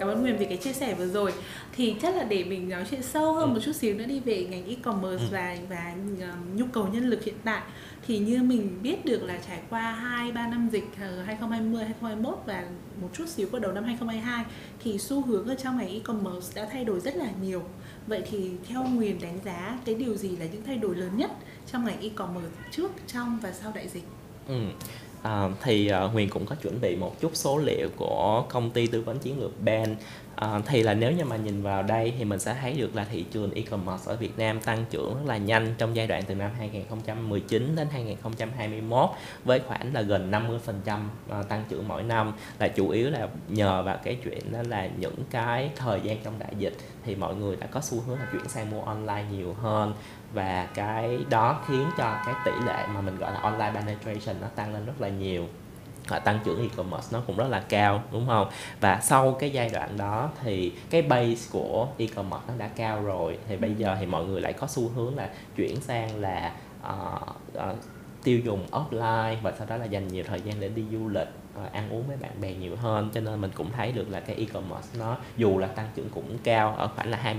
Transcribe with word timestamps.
cảm 0.00 0.08
ơn 0.08 0.20
Huyền 0.20 0.36
vì 0.38 0.44
cái 0.44 0.56
chia 0.56 0.72
sẻ 0.72 0.94
vừa 0.94 1.06
rồi 1.06 1.32
thì 1.76 1.96
chắc 2.02 2.16
là 2.16 2.24
để 2.24 2.44
mình 2.44 2.68
nói 2.68 2.84
chuyện 2.90 3.02
sâu 3.02 3.34
hơn 3.34 3.48
ừ. 3.50 3.54
một 3.54 3.60
chút 3.64 3.76
xíu 3.76 3.94
nữa 3.94 4.04
đi 4.04 4.20
về 4.20 4.44
ngành 4.44 4.66
e-commerce 4.66 5.24
ừ. 5.24 5.28
và 5.30 5.56
và 5.68 5.94
uh, 6.14 6.56
nhu 6.56 6.64
cầu 6.72 6.88
nhân 6.92 7.04
lực 7.04 7.24
hiện 7.24 7.34
tại 7.44 7.62
thì 8.06 8.18
như 8.18 8.42
mình 8.42 8.78
biết 8.82 9.04
được 9.04 9.22
là 9.22 9.38
trải 9.48 9.58
qua 9.70 9.92
2 9.92 10.32
3 10.32 10.46
năm 10.46 10.68
dịch 10.72 10.84
2020 10.96 11.84
2021 11.84 12.38
và 12.46 12.64
một 13.02 13.08
chút 13.12 13.28
xíu 13.28 13.48
vào 13.50 13.60
đầu 13.60 13.72
năm 13.72 13.84
2022 13.84 14.44
thì 14.84 14.98
xu 14.98 15.22
hướng 15.22 15.48
ở 15.48 15.54
trong 15.54 15.78
ngành 15.78 15.88
e-commerce 15.88 16.52
đã 16.54 16.68
thay 16.72 16.84
đổi 16.84 17.00
rất 17.00 17.16
là 17.16 17.28
nhiều. 17.42 17.62
Vậy 18.06 18.22
thì 18.30 18.50
theo 18.68 18.84
Nguyền 18.84 19.20
đánh 19.20 19.38
giá 19.44 19.78
cái 19.84 19.94
điều 19.94 20.16
gì 20.16 20.36
là 20.36 20.46
những 20.52 20.62
thay 20.66 20.76
đổi 20.76 20.96
lớn 20.96 21.16
nhất 21.16 21.30
trong 21.72 21.84
ngành 21.84 22.00
e-commerce 22.00 22.56
trước, 22.70 22.90
trong 23.06 23.38
và 23.42 23.52
sau 23.52 23.72
đại 23.74 23.88
dịch? 23.88 24.04
Ừ. 24.48 24.60
À, 25.22 25.48
thì 25.62 25.90
uh, 26.04 26.12
Huyền 26.12 26.28
cũng 26.30 26.46
có 26.46 26.54
chuẩn 26.62 26.80
bị 26.80 26.96
một 26.96 27.20
chút 27.20 27.30
số 27.34 27.58
liệu 27.58 27.88
của 27.96 28.44
công 28.48 28.70
ty 28.70 28.86
tư 28.86 29.00
vấn 29.00 29.18
chiến 29.18 29.40
lược 29.40 29.60
Ben. 29.60 29.96
À, 30.36 30.60
thì 30.66 30.82
là 30.82 30.94
nếu 30.94 31.12
như 31.12 31.24
mà 31.24 31.36
nhìn 31.36 31.62
vào 31.62 31.82
đây 31.82 32.14
thì 32.18 32.24
mình 32.24 32.38
sẽ 32.38 32.56
thấy 32.60 32.72
được 32.72 32.96
là 32.96 33.04
thị 33.04 33.24
trường 33.32 33.54
e-commerce 33.54 34.12
ở 34.12 34.16
Việt 34.16 34.38
Nam 34.38 34.60
tăng 34.60 34.84
trưởng 34.90 35.14
rất 35.14 35.22
là 35.26 35.36
nhanh 35.36 35.74
trong 35.78 35.96
giai 35.96 36.06
đoạn 36.06 36.22
từ 36.26 36.34
năm 36.34 36.50
2019 36.58 37.76
đến 37.76 37.88
2021 37.92 39.10
với 39.44 39.60
khoảng 39.60 39.94
là 39.94 40.02
gần 40.02 40.30
50% 40.30 40.98
ờ, 41.28 41.42
tăng 41.42 41.64
trưởng 41.68 41.88
mỗi 41.88 42.02
năm. 42.02 42.32
Là 42.58 42.68
chủ 42.68 42.88
yếu 42.88 43.10
là 43.10 43.28
nhờ 43.48 43.82
vào 43.82 43.96
cái 44.04 44.18
chuyện 44.24 44.52
đó 44.52 44.58
là 44.68 44.88
những 44.98 45.16
cái 45.30 45.70
thời 45.76 46.00
gian 46.00 46.18
trong 46.24 46.38
đại 46.38 46.52
dịch 46.58 46.76
thì 47.04 47.14
mọi 47.14 47.34
người 47.34 47.56
đã 47.56 47.66
có 47.66 47.80
xu 47.80 48.00
hướng 48.00 48.18
là 48.18 48.26
chuyển 48.32 48.48
sang 48.48 48.70
mua 48.70 48.80
online 48.80 49.24
nhiều 49.32 49.54
hơn. 49.54 49.94
Và 50.32 50.68
cái 50.74 51.18
đó 51.30 51.62
khiến 51.68 51.86
cho 51.98 52.22
cái 52.26 52.34
tỷ 52.44 52.52
lệ 52.66 52.86
mà 52.94 53.00
mình 53.00 53.18
gọi 53.18 53.32
là 53.32 53.40
online 53.40 53.72
penetration 53.74 54.36
nó 54.40 54.46
tăng 54.46 54.74
lên 54.74 54.86
rất 54.86 55.00
là 55.00 55.08
nhiều 55.08 55.48
tăng 56.08 56.38
trưởng 56.44 56.62
e-commerce 56.62 57.08
nó 57.10 57.20
cũng 57.26 57.36
rất 57.36 57.48
là 57.48 57.60
cao 57.68 58.02
đúng 58.12 58.26
không? 58.26 58.50
Và 58.80 59.00
sau 59.00 59.32
cái 59.32 59.50
giai 59.50 59.68
đoạn 59.68 59.96
đó 59.96 60.30
thì 60.42 60.72
cái 60.90 61.02
base 61.02 61.50
của 61.52 61.88
e-commerce 61.98 62.44
nó 62.48 62.54
đã 62.58 62.68
cao 62.68 63.02
rồi. 63.02 63.38
Thì 63.48 63.56
bây 63.56 63.74
giờ 63.74 63.96
thì 64.00 64.06
mọi 64.06 64.24
người 64.24 64.40
lại 64.40 64.52
có 64.52 64.66
xu 64.66 64.88
hướng 64.88 65.16
là 65.16 65.30
chuyển 65.56 65.80
sang 65.80 66.20
là 66.20 66.52
uh, 66.86 67.28
uh, 67.58 67.76
tiêu 68.24 68.38
dùng 68.38 68.66
offline 68.70 69.36
và 69.42 69.52
sau 69.58 69.66
đó 69.66 69.76
là 69.76 69.84
dành 69.84 70.08
nhiều 70.08 70.24
thời 70.26 70.40
gian 70.40 70.60
để 70.60 70.68
đi 70.68 70.84
du 70.92 71.08
lịch 71.08 71.28
uh, 71.62 71.72
ăn 71.72 71.90
uống 71.90 72.08
với 72.08 72.16
bạn 72.16 72.40
bè 72.40 72.54
nhiều 72.54 72.76
hơn. 72.76 73.10
Cho 73.14 73.20
nên 73.20 73.40
mình 73.40 73.50
cũng 73.54 73.70
thấy 73.70 73.92
được 73.92 74.10
là 74.10 74.20
cái 74.20 74.36
e-commerce 74.36 74.88
nó 74.98 75.16
dù 75.36 75.58
là 75.58 75.66
tăng 75.66 75.88
trưởng 75.94 76.08
cũng 76.08 76.38
cao 76.44 76.74
ở 76.78 76.88
khoảng 76.96 77.10
là 77.10 77.36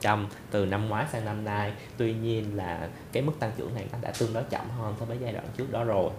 26% 0.00 0.24
từ 0.50 0.66
năm 0.66 0.88
ngoái 0.88 1.06
sang 1.12 1.24
năm 1.24 1.44
nay. 1.44 1.72
Tuy 1.96 2.14
nhiên 2.14 2.56
là 2.56 2.88
cái 3.12 3.22
mức 3.22 3.32
tăng 3.38 3.50
trưởng 3.56 3.74
này 3.74 3.84
nó 3.92 3.98
đã 4.02 4.12
tương 4.18 4.32
đối 4.32 4.42
chậm 4.42 4.70
hơn 4.78 4.94
so 5.00 5.04
với 5.04 5.18
giai 5.20 5.32
đoạn 5.32 5.44
trước 5.56 5.72
đó 5.72 5.84
rồi 5.84 6.10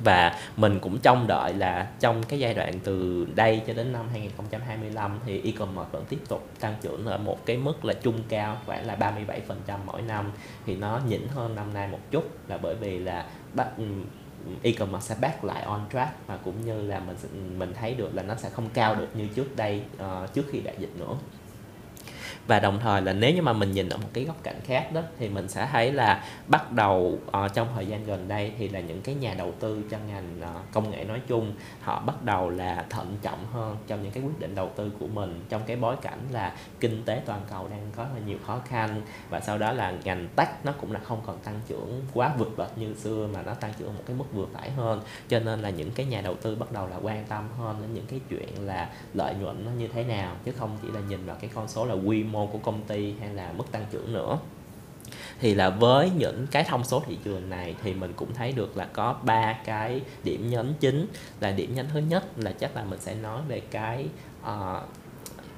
và 0.00 0.38
mình 0.56 0.78
cũng 0.80 0.98
trông 0.98 1.26
đợi 1.26 1.54
là 1.54 1.90
trong 2.00 2.22
cái 2.22 2.38
giai 2.38 2.54
đoạn 2.54 2.72
từ 2.84 3.26
đây 3.34 3.62
cho 3.66 3.72
đến 3.72 3.92
năm 3.92 4.08
2025 4.12 5.18
thì 5.26 5.42
e-commerce 5.44 5.90
vẫn 5.92 6.04
tiếp 6.08 6.20
tục 6.28 6.48
tăng 6.60 6.74
trưởng 6.82 7.06
ở 7.06 7.18
một 7.18 7.46
cái 7.46 7.56
mức 7.56 7.84
là 7.84 7.94
trung 8.02 8.18
cao 8.28 8.56
khoảng 8.66 8.86
là 8.86 8.96
37% 8.96 9.78
mỗi 9.86 10.02
năm. 10.02 10.32
Thì 10.66 10.76
nó 10.76 11.00
nhỉnh 11.08 11.28
hơn 11.28 11.54
năm 11.54 11.74
nay 11.74 11.88
một 11.88 12.00
chút 12.10 12.24
là 12.48 12.58
bởi 12.58 12.74
vì 12.74 12.98
là 12.98 13.26
bắt 13.54 13.68
ừ, 13.76 13.84
e-commerce 14.62 15.06
sẽ 15.06 15.20
back 15.20 15.44
lại 15.44 15.62
on 15.62 15.80
track 15.92 16.26
và 16.26 16.36
cũng 16.36 16.64
như 16.64 16.82
là 16.82 17.00
mình 17.00 17.16
mình 17.58 17.72
thấy 17.80 17.94
được 17.94 18.14
là 18.14 18.22
nó 18.22 18.34
sẽ 18.34 18.50
không 18.50 18.68
cao 18.74 18.94
được 18.94 19.08
như 19.14 19.28
trước 19.34 19.56
đây 19.56 19.82
uh, 19.96 20.34
trước 20.34 20.44
khi 20.52 20.60
đại 20.60 20.74
dịch 20.78 20.90
nữa 20.98 21.14
và 22.46 22.60
đồng 22.60 22.78
thời 22.80 23.02
là 23.02 23.12
nếu 23.12 23.34
như 23.34 23.42
mà 23.42 23.52
mình 23.52 23.72
nhìn 23.72 23.88
ở 23.88 23.96
một 23.96 24.08
cái 24.12 24.24
góc 24.24 24.36
cạnh 24.42 24.60
khác 24.64 24.92
đó 24.92 25.00
thì 25.18 25.28
mình 25.28 25.48
sẽ 25.48 25.68
thấy 25.72 25.92
là 25.92 26.24
bắt 26.48 26.72
đầu 26.72 27.18
uh, 27.28 27.54
trong 27.54 27.68
thời 27.74 27.86
gian 27.86 28.04
gần 28.04 28.28
đây 28.28 28.52
thì 28.58 28.68
là 28.68 28.80
những 28.80 29.00
cái 29.02 29.14
nhà 29.14 29.34
đầu 29.34 29.52
tư 29.60 29.82
trong 29.90 30.00
ngành 30.08 30.40
uh, 30.40 30.72
công 30.72 30.90
nghệ 30.90 31.04
nói 31.04 31.20
chung 31.28 31.52
họ 31.80 32.00
bắt 32.00 32.22
đầu 32.22 32.50
là 32.50 32.84
thận 32.90 33.16
trọng 33.22 33.46
hơn 33.52 33.76
trong 33.86 34.02
những 34.02 34.12
cái 34.12 34.22
quyết 34.22 34.38
định 34.38 34.54
đầu 34.54 34.70
tư 34.76 34.90
của 35.00 35.06
mình 35.06 35.44
trong 35.48 35.62
cái 35.66 35.76
bối 35.76 35.96
cảnh 36.02 36.18
là 36.32 36.56
kinh 36.80 37.02
tế 37.04 37.22
toàn 37.26 37.40
cầu 37.50 37.68
đang 37.68 37.90
có 37.96 38.04
hơi 38.04 38.22
nhiều 38.26 38.38
khó 38.46 38.60
khăn. 38.68 39.02
Và 39.30 39.40
sau 39.40 39.58
đó 39.58 39.72
là 39.72 39.92
ngành 40.04 40.28
tech 40.36 40.48
nó 40.64 40.72
cũng 40.80 40.92
là 40.92 41.00
không 41.04 41.20
còn 41.26 41.38
tăng 41.38 41.60
trưởng 41.68 42.02
quá 42.14 42.32
vượt 42.38 42.56
bậc 42.56 42.78
như 42.78 42.94
xưa 42.94 43.28
mà 43.34 43.42
nó 43.42 43.54
tăng 43.54 43.72
trưởng 43.78 43.94
một 43.94 44.02
cái 44.06 44.16
mức 44.16 44.24
vừa 44.32 44.46
phải 44.54 44.70
hơn. 44.70 45.00
Cho 45.28 45.40
nên 45.40 45.62
là 45.62 45.70
những 45.70 45.90
cái 45.90 46.06
nhà 46.06 46.20
đầu 46.20 46.34
tư 46.34 46.54
bắt 46.54 46.72
đầu 46.72 46.88
là 46.88 46.96
quan 46.96 47.24
tâm 47.28 47.48
hơn 47.58 47.76
đến 47.80 47.94
những 47.94 48.06
cái 48.06 48.20
chuyện 48.30 48.66
là 48.66 48.90
lợi 49.14 49.34
nhuận 49.34 49.64
nó 49.64 49.70
như 49.70 49.88
thế 49.88 50.04
nào 50.04 50.36
chứ 50.44 50.52
không 50.58 50.78
chỉ 50.82 50.88
là 50.88 51.00
nhìn 51.00 51.26
vào 51.26 51.36
cái 51.40 51.50
con 51.54 51.68
số 51.68 51.84
là 51.84 51.94
quy 51.94 52.22
mô 52.22 52.35
mô 52.36 52.46
của 52.46 52.58
công 52.58 52.82
ty 52.82 53.14
hay 53.20 53.28
là 53.34 53.52
mức 53.56 53.72
tăng 53.72 53.86
trưởng 53.90 54.12
nữa 54.12 54.38
thì 55.40 55.54
là 55.54 55.70
với 55.70 56.10
những 56.16 56.46
cái 56.50 56.64
thông 56.64 56.84
số 56.84 57.02
thị 57.06 57.18
trường 57.24 57.50
này 57.50 57.74
thì 57.82 57.94
mình 57.94 58.12
cũng 58.16 58.34
thấy 58.34 58.52
được 58.52 58.76
là 58.76 58.88
có 58.92 59.16
ba 59.22 59.58
cái 59.64 60.00
điểm 60.24 60.50
nhấn 60.50 60.74
chính 60.80 61.06
là 61.40 61.52
điểm 61.52 61.74
nhấn 61.74 61.86
thứ 61.92 62.00
nhất 62.00 62.24
là 62.38 62.52
chắc 62.52 62.76
là 62.76 62.84
mình 62.84 63.00
sẽ 63.00 63.14
nói 63.14 63.40
về 63.48 63.60
cái 63.70 64.06
uh, 64.42 64.82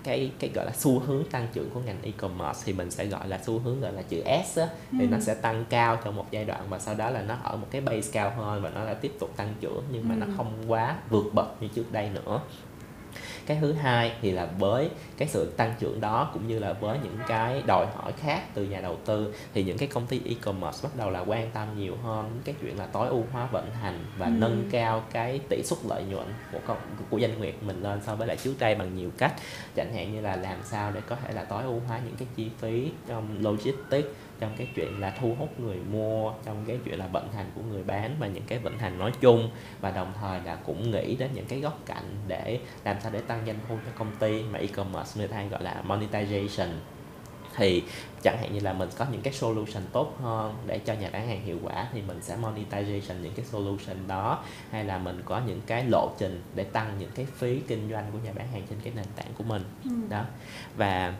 cái 0.04 0.30
cái 0.38 0.50
gọi 0.54 0.66
là 0.66 0.72
xu 0.72 0.98
hướng 0.98 1.24
tăng 1.24 1.46
trưởng 1.52 1.70
của 1.70 1.80
ngành 1.80 1.98
e-commerce 2.02 2.60
thì 2.64 2.72
mình 2.72 2.90
sẽ 2.90 3.06
gọi 3.06 3.28
là 3.28 3.40
xu 3.46 3.58
hướng 3.58 3.80
gọi 3.80 3.92
là 3.92 4.02
chữ 4.02 4.22
S 4.46 4.58
á, 4.58 4.66
thì 4.92 5.00
ừ. 5.00 5.06
nó 5.10 5.20
sẽ 5.20 5.34
tăng 5.34 5.64
cao 5.70 5.98
trong 6.04 6.16
một 6.16 6.26
giai 6.30 6.44
đoạn 6.44 6.60
và 6.68 6.78
sau 6.78 6.94
đó 6.94 7.10
là 7.10 7.22
nó 7.22 7.36
ở 7.42 7.56
một 7.56 7.66
cái 7.70 7.80
base 7.80 8.10
cao 8.12 8.32
hơn 8.36 8.62
và 8.62 8.70
nó 8.70 8.86
đã 8.86 8.94
tiếp 8.94 9.12
tục 9.20 9.30
tăng 9.36 9.54
trưởng 9.60 9.84
nhưng 9.92 10.08
mà 10.08 10.14
ừ. 10.14 10.18
nó 10.18 10.26
không 10.36 10.52
quá 10.68 10.96
vượt 11.10 11.34
bậc 11.34 11.62
như 11.62 11.68
trước 11.68 11.92
đây 11.92 12.10
nữa 12.10 12.40
cái 13.48 13.58
thứ 13.60 13.72
hai 13.72 14.12
thì 14.22 14.30
là 14.32 14.48
với 14.58 14.90
cái 15.16 15.28
sự 15.28 15.52
tăng 15.56 15.74
trưởng 15.78 16.00
đó 16.00 16.30
cũng 16.34 16.48
như 16.48 16.58
là 16.58 16.72
với 16.72 16.98
những 17.02 17.18
cái 17.28 17.62
đòi 17.66 17.86
hỏi 17.94 18.12
khác 18.12 18.42
từ 18.54 18.64
nhà 18.64 18.80
đầu 18.80 18.96
tư 19.04 19.34
thì 19.54 19.64
những 19.64 19.78
cái 19.78 19.88
công 19.88 20.06
ty 20.06 20.20
e-commerce 20.24 20.78
bắt 20.82 20.96
đầu 20.96 21.10
là 21.10 21.20
quan 21.20 21.50
tâm 21.50 21.68
nhiều 21.78 21.96
hơn 22.02 22.40
cái 22.44 22.54
chuyện 22.60 22.78
là 22.78 22.86
tối 22.86 23.08
ưu 23.08 23.24
hóa 23.32 23.48
vận 23.52 23.70
hành 23.70 24.04
và 24.18 24.26
ừ. 24.26 24.30
nâng 24.30 24.68
cao 24.70 25.02
cái 25.12 25.40
tỷ 25.48 25.62
suất 25.62 25.78
lợi 25.88 26.04
nhuận 26.04 26.26
của 26.52 26.58
công, 26.66 26.76
của 27.10 27.20
doanh 27.20 27.40
nghiệp 27.40 27.56
mình 27.62 27.82
lên 27.82 28.00
so 28.06 28.14
với 28.14 28.28
lại 28.28 28.36
trước 28.36 28.54
đây 28.58 28.74
bằng 28.74 28.96
nhiều 28.96 29.10
cách 29.18 29.32
chẳng 29.76 29.94
hạn 29.94 30.14
như 30.14 30.20
là 30.20 30.36
làm 30.36 30.58
sao 30.64 30.92
để 30.92 31.00
có 31.08 31.16
thể 31.16 31.32
là 31.32 31.44
tối 31.44 31.62
ưu 31.62 31.80
hóa 31.88 32.00
những 32.04 32.16
cái 32.16 32.28
chi 32.36 32.50
phí 32.58 32.90
trong 33.06 33.36
logistics 33.40 34.08
trong 34.40 34.54
cái 34.56 34.68
chuyện 34.74 35.00
là 35.00 35.10
thu 35.20 35.34
hút 35.38 35.60
người 35.60 35.76
mua 35.76 36.32
trong 36.44 36.64
cái 36.66 36.78
chuyện 36.84 36.98
là 36.98 37.06
vận 37.06 37.32
hành 37.32 37.46
của 37.54 37.60
người 37.70 37.82
bán 37.82 38.16
và 38.18 38.26
những 38.26 38.44
cái 38.46 38.58
vận 38.58 38.78
hành 38.78 38.98
nói 38.98 39.12
chung. 39.20 39.50
Và 39.80 39.90
đồng 39.90 40.12
thời 40.20 40.40
là 40.40 40.56
cũng 40.56 40.90
nghĩ 40.90 41.16
đến 41.16 41.30
những 41.34 41.46
cái 41.46 41.60
góc 41.60 41.78
cạnh 41.86 42.16
để 42.26 42.60
làm 42.84 42.96
sao 43.00 43.12
để 43.12 43.20
tăng 43.20 43.46
doanh 43.46 43.58
thu 43.68 43.76
cho 43.86 43.92
công 43.98 44.10
ty 44.18 44.42
mà 44.42 44.58
e-commerce 44.58 45.18
người 45.18 45.28
ta 45.28 45.42
gọi 45.42 45.62
là 45.62 45.82
monetization. 45.86 46.68
Thì 47.56 47.82
chẳng 48.22 48.38
hạn 48.40 48.54
như 48.54 48.60
là 48.60 48.72
mình 48.72 48.88
có 48.98 49.06
những 49.12 49.22
cái 49.22 49.32
solution 49.32 49.82
tốt 49.92 50.16
hơn 50.22 50.54
để 50.66 50.78
cho 50.78 50.94
nhà 50.94 51.10
bán 51.12 51.28
hàng 51.28 51.44
hiệu 51.44 51.58
quả 51.62 51.88
thì 51.92 52.02
mình 52.02 52.18
sẽ 52.22 52.36
monetization 52.36 53.20
những 53.22 53.32
cái 53.36 53.44
solution 53.44 53.96
đó. 54.06 54.44
Hay 54.70 54.84
là 54.84 54.98
mình 54.98 55.22
có 55.24 55.40
những 55.46 55.60
cái 55.66 55.84
lộ 55.84 56.10
trình 56.18 56.42
để 56.54 56.64
tăng 56.64 56.98
những 56.98 57.10
cái 57.14 57.26
phí 57.36 57.60
kinh 57.68 57.90
doanh 57.90 58.04
của 58.12 58.18
nhà 58.24 58.32
bán 58.32 58.52
hàng 58.52 58.62
trên 58.70 58.78
cái 58.84 58.92
nền 58.96 59.06
tảng 59.16 59.32
của 59.38 59.44
mình. 59.44 59.64
Ừ. 59.84 59.90
đó. 60.08 60.24
Và 60.76 61.14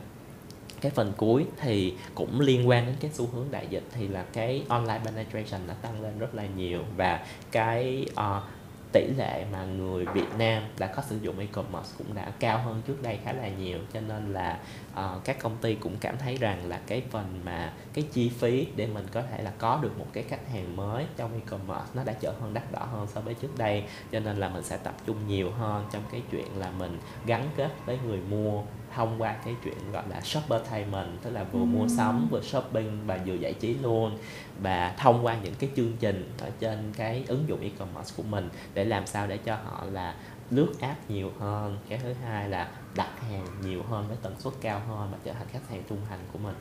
cái 0.81 0.91
phần 0.91 1.13
cuối 1.17 1.45
thì 1.61 1.93
cũng 2.15 2.39
liên 2.39 2.69
quan 2.69 2.85
đến 2.85 2.95
cái 2.99 3.11
xu 3.13 3.27
hướng 3.33 3.47
đại 3.51 3.67
dịch 3.69 3.83
thì 3.91 4.07
là 4.07 4.25
cái 4.33 4.63
online 4.67 5.01
penetration 5.05 5.61
đã 5.67 5.73
tăng 5.73 6.01
lên 6.01 6.19
rất 6.19 6.35
là 6.35 6.43
nhiều 6.57 6.83
và 6.97 7.25
cái 7.51 8.05
uh, 8.11 8.43
tỷ 8.91 9.07
lệ 9.17 9.45
mà 9.51 9.65
người 9.65 10.05
Việt 10.05 10.37
Nam 10.37 10.63
đã 10.77 10.87
có 10.87 11.03
sử 11.09 11.17
dụng 11.21 11.39
e-commerce 11.39 11.89
cũng 11.97 12.15
đã 12.15 12.31
cao 12.39 12.61
hơn 12.65 12.81
trước 12.87 13.03
đây 13.03 13.19
khá 13.23 13.33
là 13.33 13.47
nhiều. 13.47 13.79
Cho 13.93 14.01
nên 14.01 14.33
là 14.33 14.59
uh, 14.93 15.23
các 15.23 15.39
công 15.39 15.57
ty 15.57 15.75
cũng 15.75 15.97
cảm 15.97 16.17
thấy 16.17 16.37
rằng 16.37 16.69
là 16.69 16.79
cái 16.87 17.03
phần 17.11 17.41
mà 17.45 17.73
cái 17.93 18.03
chi 18.13 18.29
phí 18.29 18.67
để 18.75 18.87
mình 18.87 19.07
có 19.11 19.21
thể 19.21 19.43
là 19.43 19.51
có 19.57 19.79
được 19.81 19.99
một 19.99 20.07
cái 20.13 20.23
khách 20.23 20.49
hàng 20.51 20.75
mới 20.75 21.05
trong 21.17 21.33
e-commerce 21.33 21.89
nó 21.93 22.03
đã 22.03 22.13
trở 22.13 22.33
hơn 22.41 22.53
đắt 22.53 22.71
đỏ 22.71 22.87
hơn 22.91 23.07
so 23.13 23.21
với 23.21 23.33
trước 23.33 23.57
đây. 23.57 23.83
Cho 24.11 24.19
nên 24.19 24.37
là 24.37 24.49
mình 24.49 24.63
sẽ 24.63 24.77
tập 24.77 24.95
trung 25.05 25.27
nhiều 25.27 25.51
hơn 25.51 25.85
trong 25.91 26.03
cái 26.11 26.21
chuyện 26.31 26.57
là 26.57 26.71
mình 26.71 26.99
gắn 27.25 27.49
kết 27.55 27.71
với 27.85 27.99
người 28.05 28.19
mua 28.29 28.63
thông 28.95 29.21
qua 29.21 29.35
cái 29.45 29.55
chuyện 29.63 29.91
gọi 29.91 30.03
là 30.09 30.21
shoppertainment 30.21 31.21
tức 31.21 31.29
là 31.29 31.43
vừa 31.43 31.65
mua 31.65 31.87
sắm 31.87 32.27
vừa 32.31 32.41
shopping 32.41 33.07
và 33.07 33.19
vừa 33.25 33.33
giải 33.33 33.53
trí 33.53 33.73
luôn. 33.73 34.17
Và 34.61 34.93
thông 34.97 35.25
qua 35.25 35.37
những 35.43 35.53
cái 35.59 35.69
chương 35.75 35.93
trình 35.99 36.31
ở 36.39 36.49
trên 36.59 36.93
cái 36.97 37.23
ứng 37.27 37.45
dụng 37.47 37.61
e-commerce 37.61 38.13
của 38.17 38.23
mình 38.23 38.49
để 38.73 38.85
làm 38.85 39.07
sao 39.07 39.27
để 39.27 39.37
cho 39.37 39.55
họ 39.55 39.85
là 39.91 40.15
lướt 40.49 40.73
app 40.79 41.09
nhiều 41.09 41.31
hơn. 41.39 41.77
Cái 41.89 41.99
thứ 42.03 42.13
hai 42.13 42.49
là 42.49 42.69
đặt 42.95 43.21
hàng 43.21 43.45
nhiều 43.65 43.83
hơn 43.83 44.07
với 44.07 44.17
tần 44.21 44.35
suất 44.39 44.53
cao 44.61 44.81
hơn 44.87 45.09
và 45.11 45.17
trở 45.23 45.33
thành 45.33 45.47
khách 45.51 45.69
hàng 45.69 45.83
trung 45.89 45.97
thành 46.09 46.19
của 46.33 46.39
mình 46.39 46.55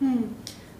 ừ. 0.00 0.26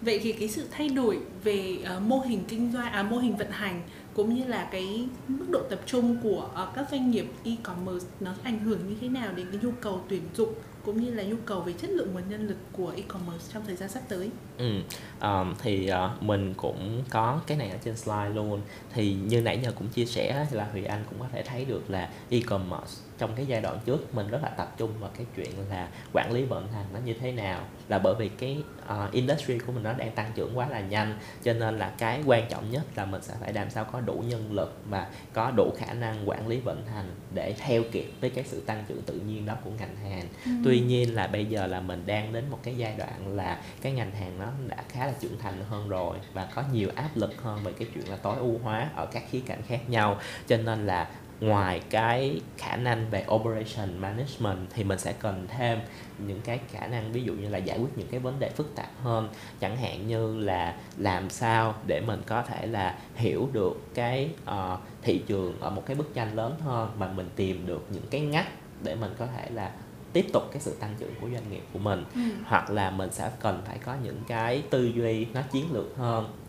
vậy 0.01 0.19
thì 0.23 0.33
cái 0.33 0.49
sự 0.49 0.67
thay 0.71 0.89
đổi 0.89 1.19
về 1.43 1.77
uh, 1.97 2.01
mô 2.01 2.19
hình 2.19 2.43
kinh 2.47 2.71
doanh 2.71 2.91
à 2.91 3.03
mô 3.03 3.17
hình 3.17 3.37
vận 3.37 3.51
hành 3.51 3.81
cũng 4.13 4.35
như 4.35 4.45
là 4.45 4.67
cái 4.71 5.07
mức 5.27 5.45
độ 5.49 5.59
tập 5.69 5.79
trung 5.85 6.17
của 6.23 6.49
uh, 6.63 6.75
các 6.75 6.87
doanh 6.91 7.11
nghiệp 7.11 7.25
e-commerce 7.43 8.07
nó 8.19 8.33
ảnh 8.43 8.59
hưởng 8.59 8.89
như 8.89 8.95
thế 9.01 9.09
nào 9.09 9.33
đến 9.33 9.47
cái 9.51 9.59
nhu 9.63 9.71
cầu 9.81 10.01
tuyển 10.09 10.21
dụng 10.35 10.53
cũng 10.85 11.03
như 11.03 11.11
là 11.11 11.23
nhu 11.23 11.35
cầu 11.45 11.61
về 11.61 11.73
chất 11.73 11.89
lượng 11.89 12.13
nguồn 12.13 12.29
nhân 12.29 12.47
lực 12.47 12.57
của 12.71 12.93
e-commerce 12.95 13.53
trong 13.53 13.63
thời 13.65 13.75
gian 13.75 13.89
sắp 13.89 14.03
tới. 14.09 14.29
Ừ, 14.57 14.81
um, 15.21 15.53
thì 15.61 15.89
uh, 15.91 16.23
mình 16.23 16.53
cũng 16.57 17.03
có 17.09 17.41
cái 17.47 17.57
này 17.57 17.69
ở 17.69 17.77
trên 17.83 17.97
slide 17.97 18.29
luôn. 18.29 18.61
Thì 18.93 19.13
như 19.13 19.41
nãy 19.41 19.59
giờ 19.63 19.71
cũng 19.77 19.87
chia 19.87 20.05
sẻ 20.05 20.47
là 20.51 20.67
Huyền 20.71 20.85
Anh 20.85 21.03
cũng 21.09 21.19
có 21.19 21.25
thể 21.31 21.43
thấy 21.43 21.65
được 21.65 21.89
là 21.89 22.09
e-commerce 22.29 22.93
trong 23.23 23.35
cái 23.35 23.45
giai 23.45 23.61
đoạn 23.61 23.79
trước 23.85 24.15
mình 24.15 24.27
rất 24.27 24.43
là 24.43 24.49
tập 24.49 24.73
trung 24.77 24.91
vào 24.99 25.09
cái 25.17 25.25
chuyện 25.35 25.51
là 25.69 25.87
quản 26.13 26.31
lý 26.31 26.43
vận 26.45 26.67
hành 26.67 26.85
nó 26.93 26.99
như 27.05 27.13
thế 27.13 27.31
nào. 27.31 27.61
Là 27.87 27.99
bởi 27.99 28.15
vì 28.15 28.29
cái 28.29 28.63
uh, 29.05 29.11
industry 29.11 29.57
của 29.57 29.71
mình 29.71 29.83
nó 29.83 29.93
đang 29.93 30.11
tăng 30.11 30.31
trưởng 30.35 30.57
quá 30.57 30.67
là 30.69 30.79
nhanh 30.79 31.19
cho 31.43 31.53
nên 31.53 31.79
là 31.79 31.93
cái 31.97 32.21
quan 32.25 32.49
trọng 32.49 32.71
nhất 32.71 32.83
là 32.95 33.05
mình 33.05 33.21
sẽ 33.21 33.33
phải 33.39 33.53
làm 33.53 33.69
sao 33.69 33.85
có 33.85 34.01
đủ 34.01 34.23
nhân 34.27 34.51
lực 34.51 34.81
và 34.89 35.07
có 35.33 35.51
đủ 35.51 35.71
khả 35.77 35.93
năng 35.93 36.29
quản 36.29 36.47
lý 36.47 36.59
vận 36.59 36.85
hành 36.85 37.05
để 37.33 37.55
theo 37.57 37.83
kịp 37.91 38.11
với 38.21 38.29
cái 38.29 38.43
sự 38.43 38.61
tăng 38.61 38.83
trưởng 38.87 39.01
tự 39.01 39.13
nhiên 39.13 39.45
đó 39.45 39.53
của 39.63 39.71
ngành 39.79 39.95
hàng. 39.95 40.27
Ừ. 40.45 40.51
tuy 40.65 40.79
nhiên 40.79 41.15
là 41.15 41.27
bây 41.27 41.45
giờ 41.45 41.67
là 41.67 41.79
mình 41.79 42.03
đang 42.05 42.33
đến 42.33 42.43
một 42.51 42.59
cái 42.63 42.75
giai 42.77 42.95
đoạn 42.97 43.35
là 43.35 43.61
cái 43.81 43.91
ngành 43.91 44.11
hàng 44.11 44.39
nó 44.39 44.45
đã 44.67 44.77
khá 44.89 45.05
là 45.05 45.13
trưởng 45.19 45.39
thành 45.39 45.63
hơn 45.69 45.89
rồi 45.89 46.17
và 46.33 46.47
có 46.55 46.63
nhiều 46.73 46.89
áp 46.95 47.09
lực 47.15 47.41
hơn 47.41 47.59
về 47.63 47.73
cái 47.79 47.87
chuyện 47.93 48.09
là 48.09 48.15
tối 48.15 48.35
ưu 48.37 48.59
hóa 48.63 48.89
ở 48.95 49.05
các 49.05 49.23
khía 49.29 49.41
cạnh 49.45 49.61
khác 49.67 49.89
nhau. 49.89 50.19
Cho 50.47 50.57
nên 50.57 50.85
là 50.87 51.09
ngoài 51.43 51.81
cái 51.89 52.41
khả 52.57 52.75
năng 52.75 53.09
về 53.09 53.25
operation 53.31 53.97
management 53.99 54.57
thì 54.73 54.83
mình 54.83 54.99
sẽ 54.99 55.13
cần 55.13 55.47
thêm 55.47 55.79
những 56.27 56.41
cái 56.41 56.59
khả 56.71 56.87
năng 56.87 57.11
ví 57.11 57.23
dụ 57.23 57.33
như 57.33 57.49
là 57.49 57.57
giải 57.57 57.79
quyết 57.79 57.97
những 57.97 58.07
cái 58.07 58.19
vấn 58.19 58.39
đề 58.39 58.49
phức 58.49 58.75
tạp 58.75 58.89
hơn. 59.01 59.29
Chẳng 59.59 59.77
hạn 59.77 60.07
như 60.07 60.39
là 60.39 60.75
làm 60.97 61.29
sao 61.29 61.75
để 61.87 62.01
mình 62.07 62.21
có 62.25 62.41
thể 62.41 62.67
là 62.67 62.97
hiểu 63.15 63.49
được 63.53 63.81
cái 63.93 64.29
uh, 64.49 64.79
thị 65.01 65.23
trường 65.27 65.59
ở 65.59 65.69
một 65.69 65.83
cái 65.85 65.95
bức 65.95 66.13
tranh 66.13 66.35
lớn 66.35 66.55
hơn 66.59 66.91
và 66.97 67.07
mình 67.07 67.29
tìm 67.35 67.65
được 67.65 67.85
những 67.89 68.07
cái 68.09 68.21
ngách 68.21 68.47
để 68.83 68.95
mình 68.95 69.15
có 69.17 69.25
thể 69.25 69.49
là 69.49 69.71
tiếp 70.13 70.25
tục 70.33 70.43
cái 70.51 70.61
sự 70.61 70.75
tăng 70.79 70.95
trưởng 70.99 71.13
của 71.21 71.27
doanh 71.33 71.51
nghiệp 71.51 71.63
của 71.73 71.79
mình. 71.79 72.05
Ừ. 72.15 72.21
hoặc 72.45 72.69
là 72.69 72.91
mình 72.91 73.11
sẽ 73.11 73.31
cần 73.39 73.61
phải 73.65 73.77
có 73.77 73.95
những 74.03 74.21
cái 74.27 74.63
tư 74.69 74.91
duy 74.95 75.25
nó 75.33 75.41
chiến 75.41 75.65
lược 75.71 75.97
hơn 75.97 76.42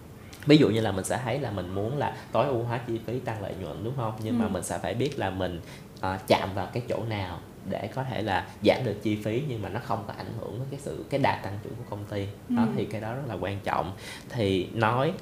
ví 0.47 0.57
dụ 0.57 0.69
như 0.69 0.81
là 0.81 0.93
mình 0.93 1.05
sẽ 1.05 1.21
thấy 1.25 1.41
là 1.41 1.51
mình 1.51 1.75
muốn 1.75 1.99
là 1.99 2.17
tối 2.33 2.47
ưu 2.47 2.63
hóa 2.63 2.81
chi 2.87 3.01
phí 3.07 3.19
tăng 3.19 3.43
lợi 3.43 3.55
nhuận 3.61 3.85
đúng 3.85 3.97
không 3.97 4.13
nhưng 4.23 4.39
ừ. 4.39 4.43
mà 4.43 4.49
mình 4.49 4.63
sẽ 4.63 4.79
phải 4.79 4.95
biết 4.95 5.19
là 5.19 5.31
mình 5.31 5.61
uh, 5.97 6.21
chạm 6.27 6.49
vào 6.55 6.69
cái 6.73 6.83
chỗ 6.89 7.03
nào 7.09 7.39
để 7.71 7.89
có 7.95 8.05
thể 8.05 8.23
là 8.23 8.47
giảm 8.63 8.85
được 8.85 9.03
chi 9.03 9.17
phí 9.25 9.43
nhưng 9.49 9.63
mà 9.63 9.69
nó 9.69 9.81
không 9.85 10.05
có 10.07 10.15
ảnh 10.17 10.33
hưởng 10.41 10.59
đến 10.59 10.69
cái 10.71 10.81
sự 10.83 11.05
cái 11.11 11.21
đạt 11.21 11.43
tăng 11.43 11.59
trưởng 11.65 11.75
của 11.75 11.85
công 11.91 12.05
ty 12.05 12.27
đó 12.49 12.63
ừ. 12.63 12.69
thì 12.77 12.85
cái 12.85 13.01
đó 13.01 13.15
rất 13.15 13.23
là 13.29 13.35
quan 13.35 13.59
trọng 13.65 13.93
thì 14.29 14.69
nói 14.73 15.13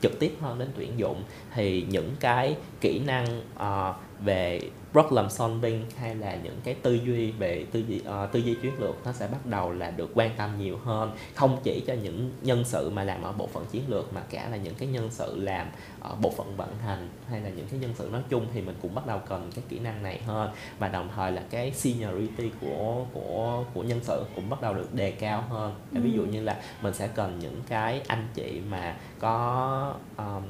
trực 0.00 0.20
tiếp 0.20 0.36
hơn 0.40 0.58
đến 0.58 0.68
tuyển 0.76 0.98
dụng 0.98 1.22
thì 1.54 1.86
những 1.88 2.10
cái 2.20 2.56
kỹ 2.80 2.98
năng 3.06 3.40
uh, 3.54 3.96
về 4.24 4.60
problem 4.92 5.30
solving 5.30 5.84
hay 5.98 6.14
là 6.14 6.34
những 6.34 6.60
cái 6.64 6.74
tư 6.74 6.94
duy 6.94 7.30
về 7.30 7.66
tư 7.72 7.84
duy 7.88 8.00
uh, 8.00 8.32
tư 8.32 8.38
duy 8.38 8.54
chiến 8.54 8.72
lược 8.78 8.94
nó 9.04 9.12
sẽ 9.12 9.26
bắt 9.26 9.46
đầu 9.46 9.72
là 9.72 9.90
được 9.90 10.10
quan 10.14 10.30
tâm 10.36 10.58
nhiều 10.58 10.78
hơn. 10.84 11.10
Không 11.34 11.58
chỉ 11.62 11.84
cho 11.86 11.94
những 11.94 12.30
nhân 12.42 12.64
sự 12.64 12.90
mà 12.90 13.04
làm 13.04 13.22
ở 13.22 13.32
bộ 13.32 13.46
phận 13.46 13.66
chiến 13.66 13.82
lược 13.88 14.12
mà 14.12 14.20
cả 14.30 14.48
là 14.48 14.56
những 14.56 14.74
cái 14.74 14.88
nhân 14.88 15.08
sự 15.10 15.40
làm 15.40 15.66
ở 16.00 16.14
bộ 16.14 16.30
phận 16.30 16.56
vận 16.56 16.76
hành 16.78 17.08
hay 17.28 17.40
là 17.40 17.48
những 17.48 17.66
cái 17.70 17.80
nhân 17.80 17.92
sự 17.98 18.08
nói 18.12 18.22
chung 18.28 18.46
thì 18.54 18.60
mình 18.60 18.76
cũng 18.82 18.94
bắt 18.94 19.06
đầu 19.06 19.20
cần 19.28 19.50
cái 19.54 19.64
kỹ 19.68 19.78
năng 19.78 20.02
này 20.02 20.20
hơn. 20.26 20.50
Và 20.78 20.88
đồng 20.88 21.08
thời 21.14 21.32
là 21.32 21.42
cái 21.50 21.72
seniority 21.72 22.50
của 22.60 23.04
của 23.12 23.64
của 23.74 23.82
nhân 23.82 24.00
sự 24.02 24.24
cũng 24.34 24.50
bắt 24.50 24.62
đầu 24.62 24.74
được 24.74 24.94
đề 24.94 25.10
cao 25.10 25.44
hơn. 25.48 25.74
Ví 25.90 26.12
dụ 26.12 26.22
như 26.22 26.42
là 26.42 26.56
mình 26.82 26.94
sẽ 26.94 27.08
cần 27.08 27.38
những 27.38 27.62
cái 27.68 28.02
anh 28.06 28.28
chị 28.34 28.60
mà 28.70 28.96
có 29.18 29.94
um, 30.16 30.42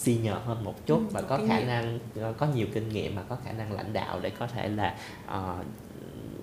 senior 0.00 0.36
hơn 0.44 0.64
một 0.64 0.86
chút 0.86 0.98
ừ, 0.98 1.04
và 1.10 1.22
có 1.22 1.38
khả 1.48 1.58
nghiệm. 1.58 1.66
năng 1.66 1.98
ờ, 2.20 2.32
có 2.38 2.46
nhiều 2.46 2.66
kinh 2.74 2.88
nghiệm 2.88 3.16
và 3.16 3.22
có 3.28 3.36
khả 3.44 3.52
năng 3.52 3.72
lãnh 3.72 3.92
đạo 3.92 4.20
để 4.22 4.30
có 4.30 4.46
thể 4.46 4.68
là 4.68 4.96
uh, 5.28 5.66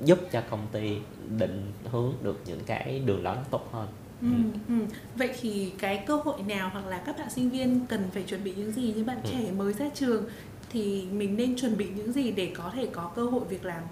giúp 0.04 0.20
cho 0.32 0.42
công 0.50 0.68
ty 0.72 0.98
định 1.38 1.72
hướng 1.92 2.14
được 2.24 2.42
những 2.46 2.60
cái 2.66 3.02
đường 3.06 3.24
lối 3.24 3.38
tốt 3.52 3.70
hơn 3.72 3.88
Ừ, 4.22 4.28
ừ. 4.68 4.74
Vậy 5.16 5.30
thì 5.42 5.72
cái 5.78 6.04
cơ 6.08 6.16
hội 6.16 6.42
nào 6.48 6.70
hoặc 6.74 6.86
là 6.88 6.98
các 7.06 7.18
bạn 7.18 7.30
sinh 7.30 7.50
viên 7.50 7.86
cần 7.90 8.04
phải 8.14 8.24
chuẩn 8.24 8.44
bị 8.44 8.54
những 8.58 8.72
gì 8.72 8.94
như 8.96 9.04
bạn 9.04 9.18
ừ. 9.24 9.30
trẻ 9.32 9.52
mới 9.52 9.74
ra 9.74 9.86
trường 9.96 10.24
thì 10.70 11.08
mình 11.12 11.38
nên 11.38 11.56
chuẩn 11.56 11.78
bị 11.78 11.88
những 11.96 12.12
gì 12.12 12.32
để 12.32 12.52
có 12.58 12.72
thể 12.76 12.88
có 12.92 13.12
cơ 13.16 13.24
hội 13.24 13.42
việc 13.50 13.66
làm 13.66 13.84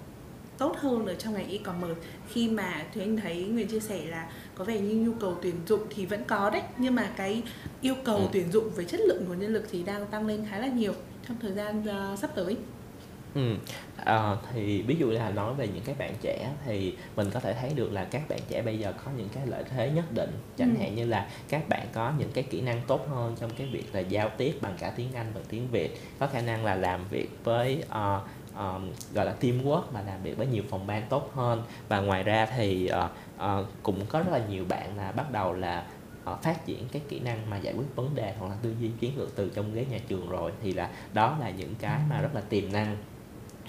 tốt 0.58 0.76
hơn 0.76 1.06
ở 1.06 1.14
trong 1.14 1.34
ngành 1.34 1.50
e-commerce 1.50 2.00
khi 2.28 2.48
mà 2.48 2.84
thì 2.94 3.00
anh 3.00 3.16
thấy 3.16 3.44
người 3.44 3.64
chia 3.64 3.80
sẻ 3.80 4.06
là 4.06 4.28
có 4.54 4.64
vẻ 4.64 4.80
như 4.80 4.94
nhu 4.94 5.12
cầu 5.20 5.36
tuyển 5.42 5.54
dụng 5.66 5.82
thì 5.90 6.06
vẫn 6.06 6.24
có 6.24 6.50
đấy 6.50 6.62
nhưng 6.78 6.94
mà 6.94 7.10
cái 7.16 7.42
yêu 7.80 7.94
cầu 8.04 8.16
ừ. 8.16 8.28
tuyển 8.32 8.52
dụng 8.52 8.70
về 8.70 8.84
chất 8.84 9.00
lượng 9.00 9.24
nguồn 9.28 9.40
nhân 9.40 9.52
lực 9.52 9.66
thì 9.70 9.82
đang 9.82 10.06
tăng 10.06 10.26
lên 10.26 10.46
khá 10.50 10.58
là 10.58 10.66
nhiều 10.66 10.92
trong 11.28 11.36
thời 11.40 11.52
gian 11.52 11.84
uh, 12.12 12.18
sắp 12.18 12.30
tới 12.34 12.56
Ừ. 13.36 13.56
À, 13.96 14.36
thì 14.52 14.82
ví 14.82 14.96
dụ 14.98 15.10
là 15.10 15.30
nói 15.30 15.54
về 15.54 15.68
những 15.68 15.82
cái 15.84 15.94
bạn 15.98 16.14
trẻ 16.20 16.50
thì 16.66 16.94
mình 17.16 17.30
có 17.30 17.40
thể 17.40 17.54
thấy 17.60 17.72
được 17.74 17.92
là 17.92 18.04
các 18.04 18.22
bạn 18.28 18.38
trẻ 18.48 18.62
bây 18.62 18.78
giờ 18.78 18.92
có 19.04 19.10
những 19.16 19.28
cái 19.28 19.46
lợi 19.46 19.64
thế 19.70 19.90
nhất 19.90 20.04
định 20.14 20.30
chẳng 20.56 20.74
ừ. 20.76 20.80
hạn 20.80 20.94
như 20.94 21.04
là 21.04 21.28
các 21.48 21.68
bạn 21.68 21.86
có 21.92 22.12
những 22.18 22.30
cái 22.34 22.44
kỹ 22.44 22.60
năng 22.60 22.80
tốt 22.86 23.06
hơn 23.08 23.36
trong 23.40 23.50
cái 23.58 23.66
việc 23.66 23.84
là 23.92 24.00
giao 24.00 24.30
tiếp 24.36 24.58
bằng 24.60 24.74
cả 24.78 24.92
tiếng 24.96 25.12
Anh 25.14 25.26
và 25.34 25.40
tiếng 25.48 25.68
Việt 25.70 26.00
có 26.18 26.26
khả 26.26 26.40
năng 26.40 26.64
là 26.64 26.74
làm 26.74 27.08
việc 27.10 27.28
với 27.44 27.82
uh, 27.88 28.22
um, 28.58 28.90
gọi 29.14 29.26
là 29.26 29.34
teamwork 29.40 29.82
mà 29.92 30.02
làm 30.06 30.22
việc 30.22 30.36
với 30.36 30.46
nhiều 30.46 30.62
phòng 30.70 30.86
ban 30.86 31.02
tốt 31.08 31.30
hơn. 31.34 31.62
Và 31.88 32.00
ngoài 32.00 32.22
ra 32.22 32.46
thì 32.56 32.90
uh, 33.04 33.10
uh, 33.60 33.66
cũng 33.82 34.06
có 34.06 34.18
rất 34.18 34.32
là 34.32 34.40
nhiều 34.50 34.64
bạn 34.68 34.96
là 34.96 35.12
bắt 35.12 35.32
đầu 35.32 35.52
là 35.52 35.86
uh, 36.32 36.42
phát 36.42 36.66
triển 36.66 36.88
cái 36.92 37.02
kỹ 37.08 37.20
năng 37.20 37.50
mà 37.50 37.56
giải 37.56 37.74
quyết 37.74 37.96
vấn 37.96 38.14
đề 38.14 38.34
hoặc 38.38 38.48
là 38.48 38.56
tư 38.62 38.74
duy 38.80 38.88
chiến 39.00 39.18
lược 39.18 39.36
từ 39.36 39.52
trong 39.54 39.74
ghế 39.74 39.84
nhà 39.90 39.98
trường 40.08 40.28
rồi. 40.28 40.52
Thì 40.62 40.72
là 40.72 40.90
đó 41.12 41.36
là 41.40 41.50
những 41.50 41.74
cái 41.74 42.00
mà 42.10 42.20
rất 42.20 42.34
là 42.34 42.40
tiềm 42.40 42.72
năng. 42.72 42.96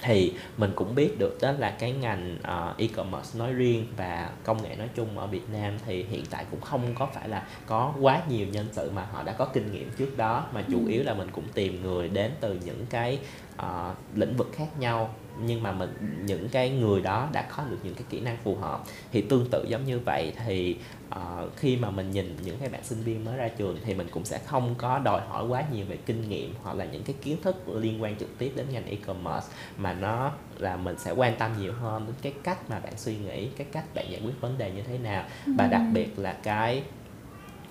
Thì 0.01 0.33
mình 0.57 0.71
cũng 0.75 0.95
biết 0.95 1.19
được 1.19 1.37
đó 1.41 1.51
là 1.51 1.69
cái 1.79 1.91
ngành 1.91 2.37
uh, 2.39 2.77
e-commerce 2.77 3.39
nói 3.39 3.53
riêng 3.53 3.87
và 3.97 4.29
công 4.43 4.63
nghệ 4.63 4.75
nói 4.75 4.89
chung 4.95 5.19
ở 5.19 5.27
Việt 5.27 5.49
Nam 5.53 5.73
thì 5.85 6.03
hiện 6.03 6.23
tại 6.29 6.45
cũng 6.51 6.61
không 6.61 6.95
có 6.95 7.05
phải 7.05 7.29
là 7.29 7.47
có 7.65 7.93
quá 8.01 8.21
nhiều 8.29 8.47
nhân 8.47 8.67
sự 8.71 8.91
mà 8.91 9.05
họ 9.11 9.23
đã 9.23 9.33
có 9.33 9.45
kinh 9.45 9.71
nghiệm 9.71 9.91
trước 9.97 10.17
đó. 10.17 10.45
Mà 10.53 10.63
chủ 10.71 10.79
ừ. 10.85 10.91
yếu 10.91 11.03
là 11.03 11.13
mình 11.13 11.27
cũng 11.31 11.45
tìm 11.53 11.83
người 11.83 12.09
đến 12.09 12.31
từ 12.39 12.59
những 12.65 12.85
cái 12.89 13.19
uh, 13.57 13.97
lĩnh 14.15 14.35
vực 14.37 14.51
khác 14.53 14.67
nhau 14.79 15.13
nhưng 15.39 15.63
mà 15.63 15.71
mình 15.71 16.21
những 16.25 16.49
cái 16.49 16.69
người 16.69 17.01
đó 17.01 17.29
đã 17.31 17.41
có 17.41 17.63
được 17.63 17.77
những 17.83 17.93
cái 17.93 18.03
kỹ 18.09 18.19
năng 18.19 18.37
phù 18.43 18.55
hợp 18.55 18.83
thì 19.11 19.21
tương 19.21 19.47
tự 19.51 19.65
giống 19.67 19.85
như 19.85 19.99
vậy 19.99 20.33
thì 20.45 20.77
uh, 21.09 21.55
khi 21.55 21.77
mà 21.77 21.89
mình 21.89 22.11
nhìn 22.11 22.35
những 22.43 22.57
cái 22.59 22.69
bạn 22.69 22.83
sinh 22.83 23.03
viên 23.03 23.25
mới 23.25 23.37
ra 23.37 23.47
trường 23.47 23.77
thì 23.85 23.93
mình 23.93 24.07
cũng 24.11 24.25
sẽ 24.25 24.39
không 24.45 24.75
có 24.77 24.99
đòi 24.99 25.21
hỏi 25.27 25.47
quá 25.47 25.63
nhiều 25.73 25.85
về 25.89 25.97
kinh 26.05 26.29
nghiệm 26.29 26.53
hoặc 26.63 26.77
là 26.77 26.85
những 26.85 27.03
cái 27.03 27.15
kiến 27.23 27.37
thức 27.41 27.69
liên 27.69 28.03
quan 28.03 28.15
trực 28.15 28.37
tiếp 28.37 28.53
đến 28.55 28.65
ngành 28.71 28.85
e-commerce 28.85 29.47
mà 29.77 29.93
nó 29.93 30.31
là 30.57 30.77
mình 30.77 30.95
sẽ 30.99 31.11
quan 31.11 31.35
tâm 31.37 31.51
nhiều 31.59 31.73
hơn 31.73 32.05
đến 32.05 32.15
cái 32.21 32.33
cách 32.43 32.69
mà 32.69 32.79
bạn 32.79 32.93
suy 32.97 33.17
nghĩ 33.17 33.47
cái 33.57 33.67
cách 33.71 33.85
bạn 33.95 34.11
giải 34.11 34.21
quyết 34.25 34.41
vấn 34.41 34.57
đề 34.57 34.71
như 34.71 34.81
thế 34.81 34.97
nào. 34.97 35.25
Và 35.57 35.67
đặc 35.67 35.81
biệt 35.93 36.19
là 36.19 36.33
cái 36.43 36.83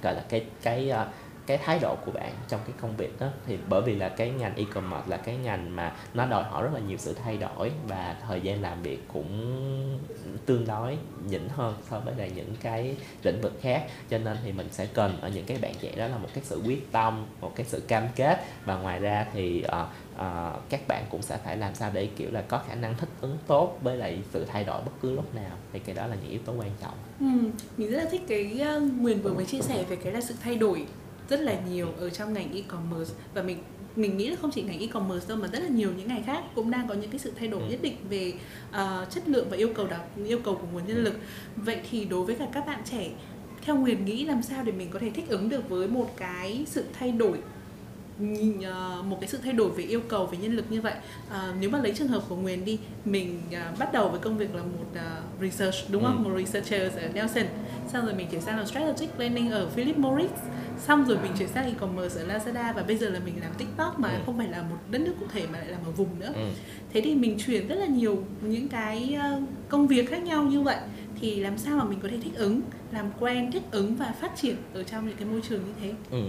gọi 0.03 0.15
là 0.15 0.25
cái 0.29 0.45
cái 0.63 0.91
uh, 0.91 1.07
cái 1.47 1.59
thái 1.59 1.79
độ 1.79 1.97
của 2.05 2.13
bạn 2.13 2.33
trong 2.49 2.61
cái 2.65 2.75
công 2.81 2.97
việc 2.97 3.21
đó. 3.21 3.29
Thì 3.47 3.59
bởi 3.69 3.83
vì 3.83 3.95
là 3.95 4.09
cái 4.09 4.31
ngành 4.31 4.57
e-commerce 4.57 5.07
là 5.07 5.17
cái 5.17 5.37
ngành 5.37 5.77
mà 5.77 5.97
nó 6.15 6.27
đòi 6.27 6.45
hỏi 6.45 6.63
rất 6.63 6.71
là 6.75 6.81
nhiều 6.81 6.99
sự 6.99 7.15
thay 7.25 7.37
đổi 7.37 7.73
và 7.89 8.17
thời 8.29 8.41
gian 8.41 8.63
làm 8.63 8.83
việc 8.83 8.99
cũng 9.13 9.57
tương 10.47 10.67
đối 10.67 10.99
nhỉnh 11.29 11.49
hơn 11.49 11.75
so 11.91 12.01
với 12.01 12.15
lại 12.19 12.33
những 12.37 12.55
cái 12.61 12.97
lĩnh 13.23 13.41
vực 13.41 13.53
khác. 13.61 13.87
Cho 14.11 14.19
nên 14.19 14.37
thì 14.45 14.53
mình 14.53 14.69
sẽ 14.71 14.87
cần 14.87 15.21
ở 15.21 15.29
những 15.29 15.45
cái 15.45 15.59
bạn 15.63 15.75
trẻ 15.81 15.93
đó 15.97 16.07
là 16.07 16.19
một 16.19 16.29
cái 16.35 16.45
sự 16.45 16.63
quyết 16.67 16.93
tâm 16.93 17.27
một 17.41 17.53
cái 17.57 17.67
sự 17.69 17.81
cam 17.89 18.09
kết. 18.17 18.45
Và 18.65 18.77
ngoài 18.77 18.99
ra 18.99 19.27
thì 19.33 19.65
uh, 19.67 19.73
uh, 20.15 20.63
các 20.69 20.89
bạn 20.89 21.05
cũng 21.11 21.23
sẽ 21.23 21.39
phải 21.45 21.57
làm 21.57 21.75
sao 21.75 21.91
để 21.93 22.09
kiểu 22.17 22.31
là 22.33 22.43
có 22.49 22.63
khả 22.69 22.75
năng 22.75 22.97
thích 22.97 23.09
ứng 23.21 23.39
tốt 23.47 23.79
với 23.83 23.97
lại 23.97 24.19
sự 24.33 24.45
thay 24.45 24.65
đổi 24.65 24.83
bất 24.83 24.93
cứ 25.03 25.15
lúc 25.15 25.35
nào. 25.35 25.57
Thì 25.73 25.79
cái 25.79 25.95
đó 25.95 26.07
là 26.07 26.17
những 26.23 26.31
yếu 26.31 26.41
tố 26.45 26.53
quan 26.53 26.71
trọng. 26.83 26.95
Ừ, 27.21 27.51
mình 27.77 27.91
rất 27.91 27.99
là 27.99 28.11
thích 28.11 28.23
cái 28.29 28.61
uh, 28.77 28.83
Nguyền 29.01 29.21
vừa 29.21 29.33
mới 29.33 29.45
chia 29.45 29.61
sẻ 29.61 29.85
về 29.89 29.97
cái 29.97 30.13
là 30.13 30.21
sự 30.21 30.35
thay 30.43 30.57
đổi 30.57 30.87
rất 31.29 31.41
là 31.41 31.61
nhiều 31.71 31.89
ở 31.99 32.11
trong 32.11 32.33
ngành 32.33 32.53
e-commerce. 32.53 33.15
Và 33.35 33.43
mình 33.43 33.59
mình 33.97 34.17
nghĩ 34.17 34.31
là 34.31 34.37
không 34.37 34.51
chỉ 34.55 34.63
ngành 34.63 34.81
e-commerce 34.81 35.29
đâu 35.29 35.39
mà 35.39 35.49
rất 35.49 35.59
là 35.63 35.69
nhiều 35.69 35.91
những 35.97 36.09
ngành 36.09 36.25
khác 36.25 36.45
cũng 36.55 36.71
đang 36.71 36.89
có 36.89 36.95
những 36.95 37.11
cái 37.11 37.19
sự 37.19 37.33
thay 37.39 37.49
đổi 37.49 37.63
ừ. 37.63 37.69
nhất 37.71 37.83
định 37.83 37.97
về 38.11 38.33
uh, 38.71 39.11
chất 39.11 39.29
lượng 39.29 39.47
và 39.51 39.57
yêu 39.57 39.69
cầu 39.75 39.87
đặc 39.87 40.01
yêu 40.25 40.39
cầu 40.45 40.55
của 40.55 40.67
nguồn 40.73 40.87
nhân 40.87 41.05
lực. 41.05 41.15
Vậy 41.57 41.81
thì 41.91 42.05
đối 42.05 42.25
với 42.25 42.35
cả 42.35 42.47
các 42.53 42.67
bạn 42.67 42.81
trẻ 42.91 43.11
theo 43.63 43.77
Nguyền 43.77 44.05
nghĩ 44.05 44.25
làm 44.25 44.43
sao 44.43 44.65
để 44.65 44.73
mình 44.73 44.91
có 44.91 44.99
thể 44.99 45.11
thích 45.11 45.29
ứng 45.29 45.49
được 45.49 45.69
với 45.69 45.89
một 45.89 46.17
cái 46.17 46.65
sự 46.67 46.85
thay 46.99 47.13
đổi 47.13 47.39
một 49.09 49.17
cái 49.21 49.29
sự 49.29 49.39
thay 49.43 49.53
đổi 49.53 49.71
về 49.71 49.85
yêu 49.85 50.01
cầu 50.09 50.27
về 50.27 50.39
nhân 50.39 50.57
lực 50.57 50.65
như 50.71 50.81
vậy. 50.81 50.95
Uh, 51.29 51.57
nếu 51.61 51.71
mà 51.71 51.79
lấy 51.79 51.95
trường 51.95 52.09
hợp 52.09 52.23
của 52.29 52.37
Nguyền 52.37 52.65
đi 52.65 52.79
mình 53.05 53.41
uh, 53.51 53.79
bắt 53.79 53.93
đầu 53.93 54.09
với 54.09 54.21
công 54.21 54.39
việc 54.39 54.55
là 54.55 54.63
một 54.63 54.87
uh, 54.93 55.43
research 55.43 55.75
đúng 55.91 56.05
không? 56.05 56.25
Ừ. 56.25 56.29
một 56.29 56.37
researcher 56.39 56.93
ở 56.97 57.09
Nelson. 57.15 57.45
Xong 57.93 58.05
rồi 58.05 58.15
mình 58.15 58.27
chuyển 58.31 58.41
sang 58.41 58.59
là 58.59 58.65
strategic 58.65 59.17
planning 59.17 59.51
ở 59.51 59.69
Philip 59.69 59.99
Morris. 59.99 60.31
Xong 60.79 61.05
rồi 61.05 61.19
mình 61.23 61.33
chuyển 61.39 61.49
sang 61.49 61.67
e-commerce 61.67 62.21
ở 62.21 62.27
Lazada 62.27 62.75
và 62.75 62.83
bây 62.87 62.97
giờ 62.97 63.09
là 63.09 63.21
mình 63.25 63.35
làm 63.41 63.53
TikTok 63.59 63.99
mà 63.99 64.09
ừ. 64.09 64.19
không 64.27 64.39
phải 64.39 64.49
là 64.49 64.63
một 64.63 64.77
đất 64.91 65.01
nước 65.01 65.13
cụ 65.21 65.27
thể 65.33 65.47
mà 65.53 65.59
lại 65.59 65.69
làm 65.69 65.81
ở 65.85 65.91
vùng 65.91 66.21
nữa. 66.21 66.33
Ừ. 66.35 66.49
thế 66.93 67.01
thì 67.01 67.15
mình 67.15 67.39
chuyển 67.47 67.69
rất 67.69 67.75
là 67.75 67.87
nhiều 67.87 68.25
những 68.43 68.69
cái 68.69 69.19
công 69.69 69.87
việc 69.87 70.11
khác 70.11 70.23
nhau 70.23 70.43
như 70.43 70.61
vậy. 70.61 70.77
Thì 71.21 71.37
làm 71.37 71.59
sao 71.59 71.77
mà 71.77 71.85
mình 71.85 72.01
có 72.03 72.09
thể 72.09 72.17
thích 72.25 72.35
ứng 72.35 72.61
làm 72.93 73.11
quen, 73.21 73.53
thích 73.53 73.63
ứng 73.71 73.97
và 73.97 74.15
phát 74.21 74.37
triển 74.37 74.57
ở 74.75 74.83
trong 74.83 75.09
những 75.09 75.17
cái 75.17 75.29
môi 75.29 75.41
trường 75.49 75.65
như 75.67 75.73
thế 75.81 75.93
ừ. 76.11 76.23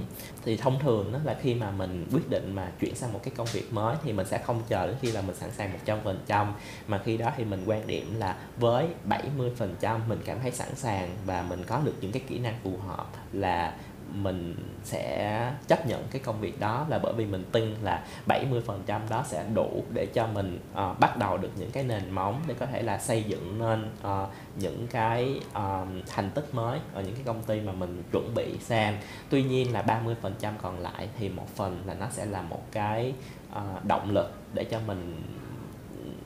thì 0.45 0.57
thông 0.57 0.79
thường 0.79 1.11
đó 1.13 1.19
là 1.23 1.37
khi 1.41 1.53
mà 1.53 1.71
mình 1.71 2.05
quyết 2.11 2.29
định 2.29 2.55
mà 2.55 2.71
chuyển 2.79 2.95
sang 2.95 3.13
một 3.13 3.19
cái 3.23 3.33
công 3.37 3.47
việc 3.53 3.73
mới 3.73 3.95
thì 4.03 4.13
mình 4.13 4.27
sẽ 4.27 4.37
không 4.37 4.61
chờ 4.69 4.87
đến 4.87 4.95
khi 5.01 5.11
là 5.11 5.21
mình 5.21 5.35
sẵn 5.35 5.51
sàng 5.51 5.73
một 5.73 5.79
trăm 5.85 5.97
phần 6.03 6.19
trăm 6.27 6.53
mà 6.87 7.01
khi 7.05 7.17
đó 7.17 7.31
thì 7.37 7.43
mình 7.43 7.63
quan 7.65 7.87
điểm 7.87 8.19
là 8.19 8.37
với 8.57 8.87
70% 9.09 9.99
mình 10.07 10.19
cảm 10.25 10.39
thấy 10.39 10.51
sẵn 10.51 10.75
sàng 10.75 11.09
và 11.25 11.41
mình 11.41 11.63
có 11.67 11.81
được 11.85 11.93
những 12.01 12.11
cái 12.11 12.23
kỹ 12.27 12.39
năng 12.39 12.55
phù 12.63 12.77
hợp 12.87 13.07
là 13.33 13.73
mình 14.13 14.55
sẽ 14.83 15.51
chấp 15.67 15.87
nhận 15.87 16.07
cái 16.11 16.21
công 16.25 16.41
việc 16.41 16.59
đó 16.59 16.85
là 16.89 16.99
bởi 16.99 17.13
vì 17.13 17.25
mình 17.25 17.43
tin 17.51 17.75
là 17.83 18.03
70% 18.27 18.99
đó 19.09 19.23
sẽ 19.27 19.45
đủ 19.53 19.83
để 19.93 20.05
cho 20.05 20.27
mình 20.27 20.59
uh, 20.71 20.99
bắt 20.99 21.17
đầu 21.17 21.37
được 21.37 21.51
những 21.55 21.71
cái 21.71 21.83
nền 21.83 22.09
móng 22.09 22.41
để 22.47 22.55
có 22.59 22.65
thể 22.65 22.81
là 22.81 22.97
xây 22.97 23.23
dựng 23.23 23.59
nên 23.59 23.89
uh, 24.07 24.29
những 24.55 24.87
cái 24.87 25.39
uh, 25.49 25.87
thành 26.07 26.29
tích 26.29 26.53
mới 26.53 26.79
ở 26.93 27.01
những 27.01 27.15
cái 27.15 27.23
công 27.25 27.43
ty 27.43 27.61
mà 27.61 27.71
mình 27.71 28.03
chuẩn 28.11 28.35
bị 28.35 28.57
sang 28.59 28.97
tuy 29.29 29.43
nhiên 29.43 29.73
là 29.73 29.81
30% 29.81 30.51
còn 30.61 30.79
lại 30.79 31.09
thì 31.19 31.29
một 31.29 31.47
phần 31.55 31.83
là 31.85 31.93
nó 31.93 32.05
sẽ 32.11 32.25
là 32.25 32.41
một 32.41 32.61
cái 32.71 33.13
uh, 33.51 33.85
động 33.85 34.11
lực 34.11 34.33
để 34.53 34.63
cho 34.63 34.79
mình 34.87 35.23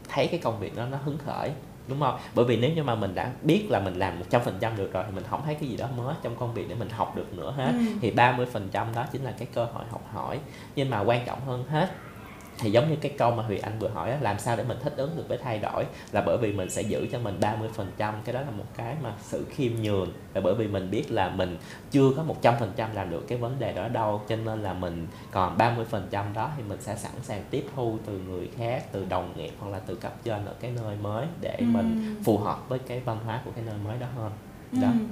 thấy 0.09 0.27
cái 0.27 0.39
công 0.39 0.59
việc 0.59 0.75
đó 0.75 0.85
nó 0.85 0.97
hứng 0.97 1.17
khởi 1.17 1.51
đúng 1.87 1.99
không 1.99 2.19
bởi 2.35 2.45
vì 2.45 2.57
nếu 2.57 2.71
như 2.71 2.83
mà 2.83 2.95
mình 2.95 3.15
đã 3.15 3.31
biết 3.41 3.67
là 3.69 3.79
mình 3.79 3.93
làm 3.93 4.13
100% 4.31 4.77
được 4.77 4.93
rồi 4.93 5.03
thì 5.07 5.15
mình 5.15 5.23
không 5.29 5.41
thấy 5.45 5.55
cái 5.55 5.69
gì 5.69 5.77
đó 5.77 5.87
mới 5.97 6.15
trong 6.21 6.35
công 6.35 6.53
việc 6.53 6.69
để 6.69 6.75
mình 6.75 6.89
học 6.89 7.15
được 7.15 7.33
nữa 7.33 7.53
hết 7.57 7.71
ừ. 7.71 7.85
thì 8.01 8.11
30% 8.11 8.93
đó 8.95 9.05
chính 9.11 9.23
là 9.23 9.31
cái 9.31 9.47
cơ 9.53 9.65
hội 9.65 9.83
học 9.89 10.03
hỏi 10.13 10.39
nhưng 10.75 10.89
mà 10.89 10.99
quan 10.99 11.25
trọng 11.25 11.39
hơn 11.45 11.63
hết 11.69 11.89
thì 12.61 12.71
giống 12.71 12.89
như 12.89 12.95
cái 13.01 13.11
câu 13.17 13.31
mà 13.31 13.43
Huy 13.43 13.57
Anh 13.57 13.79
vừa 13.79 13.87
hỏi 13.87 14.17
làm 14.21 14.39
sao 14.39 14.57
để 14.57 14.63
mình 14.63 14.77
thích 14.83 14.93
ứng 14.97 15.17
được 15.17 15.27
với 15.27 15.37
thay 15.37 15.59
đổi? 15.59 15.85
Là 16.11 16.21
bởi 16.21 16.37
vì 16.37 16.53
mình 16.53 16.69
sẽ 16.69 16.81
giữ 16.81 17.07
cho 17.11 17.19
mình 17.19 17.39
30% 17.39 18.13
cái 18.25 18.33
đó 18.33 18.41
là 18.41 18.51
một 18.51 18.65
cái 18.77 18.95
mà 19.03 19.13
sự 19.21 19.45
khiêm 19.49 19.71
nhường. 19.81 20.11
Là 20.33 20.41
bởi 20.41 20.55
vì 20.55 20.67
mình 20.67 20.91
biết 20.91 21.11
là 21.11 21.29
mình 21.29 21.57
chưa 21.91 22.11
có 22.17 22.23
100% 22.41 22.93
làm 22.93 23.09
được 23.09 23.27
cái 23.27 23.37
vấn 23.37 23.59
đề 23.59 23.73
đó 23.73 23.87
đâu 23.87 24.21
cho 24.29 24.35
nên 24.35 24.63
là 24.63 24.73
mình 24.73 25.07
còn 25.31 25.57
30% 25.57 26.33
đó 26.33 26.51
thì 26.57 26.63
mình 26.63 26.81
sẽ 26.81 26.95
sẵn 26.95 27.11
sàng 27.23 27.43
tiếp 27.49 27.65
thu 27.75 27.97
từ 28.05 28.19
người 28.19 28.49
khác 28.57 28.83
từ 28.91 29.05
đồng 29.09 29.33
nghiệp 29.35 29.51
hoặc 29.59 29.69
là 29.69 29.79
từ 29.79 29.95
cấp 29.95 30.13
trên 30.23 30.45
ở 30.45 30.53
cái 30.59 30.71
nơi 30.71 30.95
mới 31.01 31.27
để 31.41 31.55
ừ. 31.57 31.65
mình 31.65 32.15
phù 32.23 32.37
hợp 32.37 32.69
với 32.69 32.79
cái 32.79 32.99
văn 32.99 33.17
hóa 33.25 33.41
của 33.45 33.51
cái 33.55 33.63
nơi 33.65 33.75
mới 33.85 33.99
đó 33.99 34.07
hơn. 34.15 34.31
Đó. 34.71 34.87
Ừ 34.87 35.05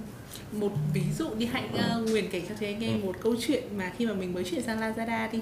một 0.51 0.72
ví 0.94 1.03
dụ 1.18 1.36
đi 1.36 1.46
hạnh 1.46 1.70
uh, 1.74 1.79
ờ, 1.79 2.06
Nguyền 2.10 2.29
kể 2.32 2.41
cho 2.50 2.56
thấy 2.60 2.68
anh 2.68 2.79
nghe 2.79 2.88
ừ. 2.88 3.06
một 3.06 3.15
câu 3.22 3.36
chuyện 3.48 3.63
mà 3.77 3.91
khi 3.98 4.06
mà 4.06 4.13
mình 4.13 4.34
mới 4.34 4.44
chuyển 4.44 4.63
sang 4.63 4.79
Lazada 4.79 5.32
đi 5.32 5.39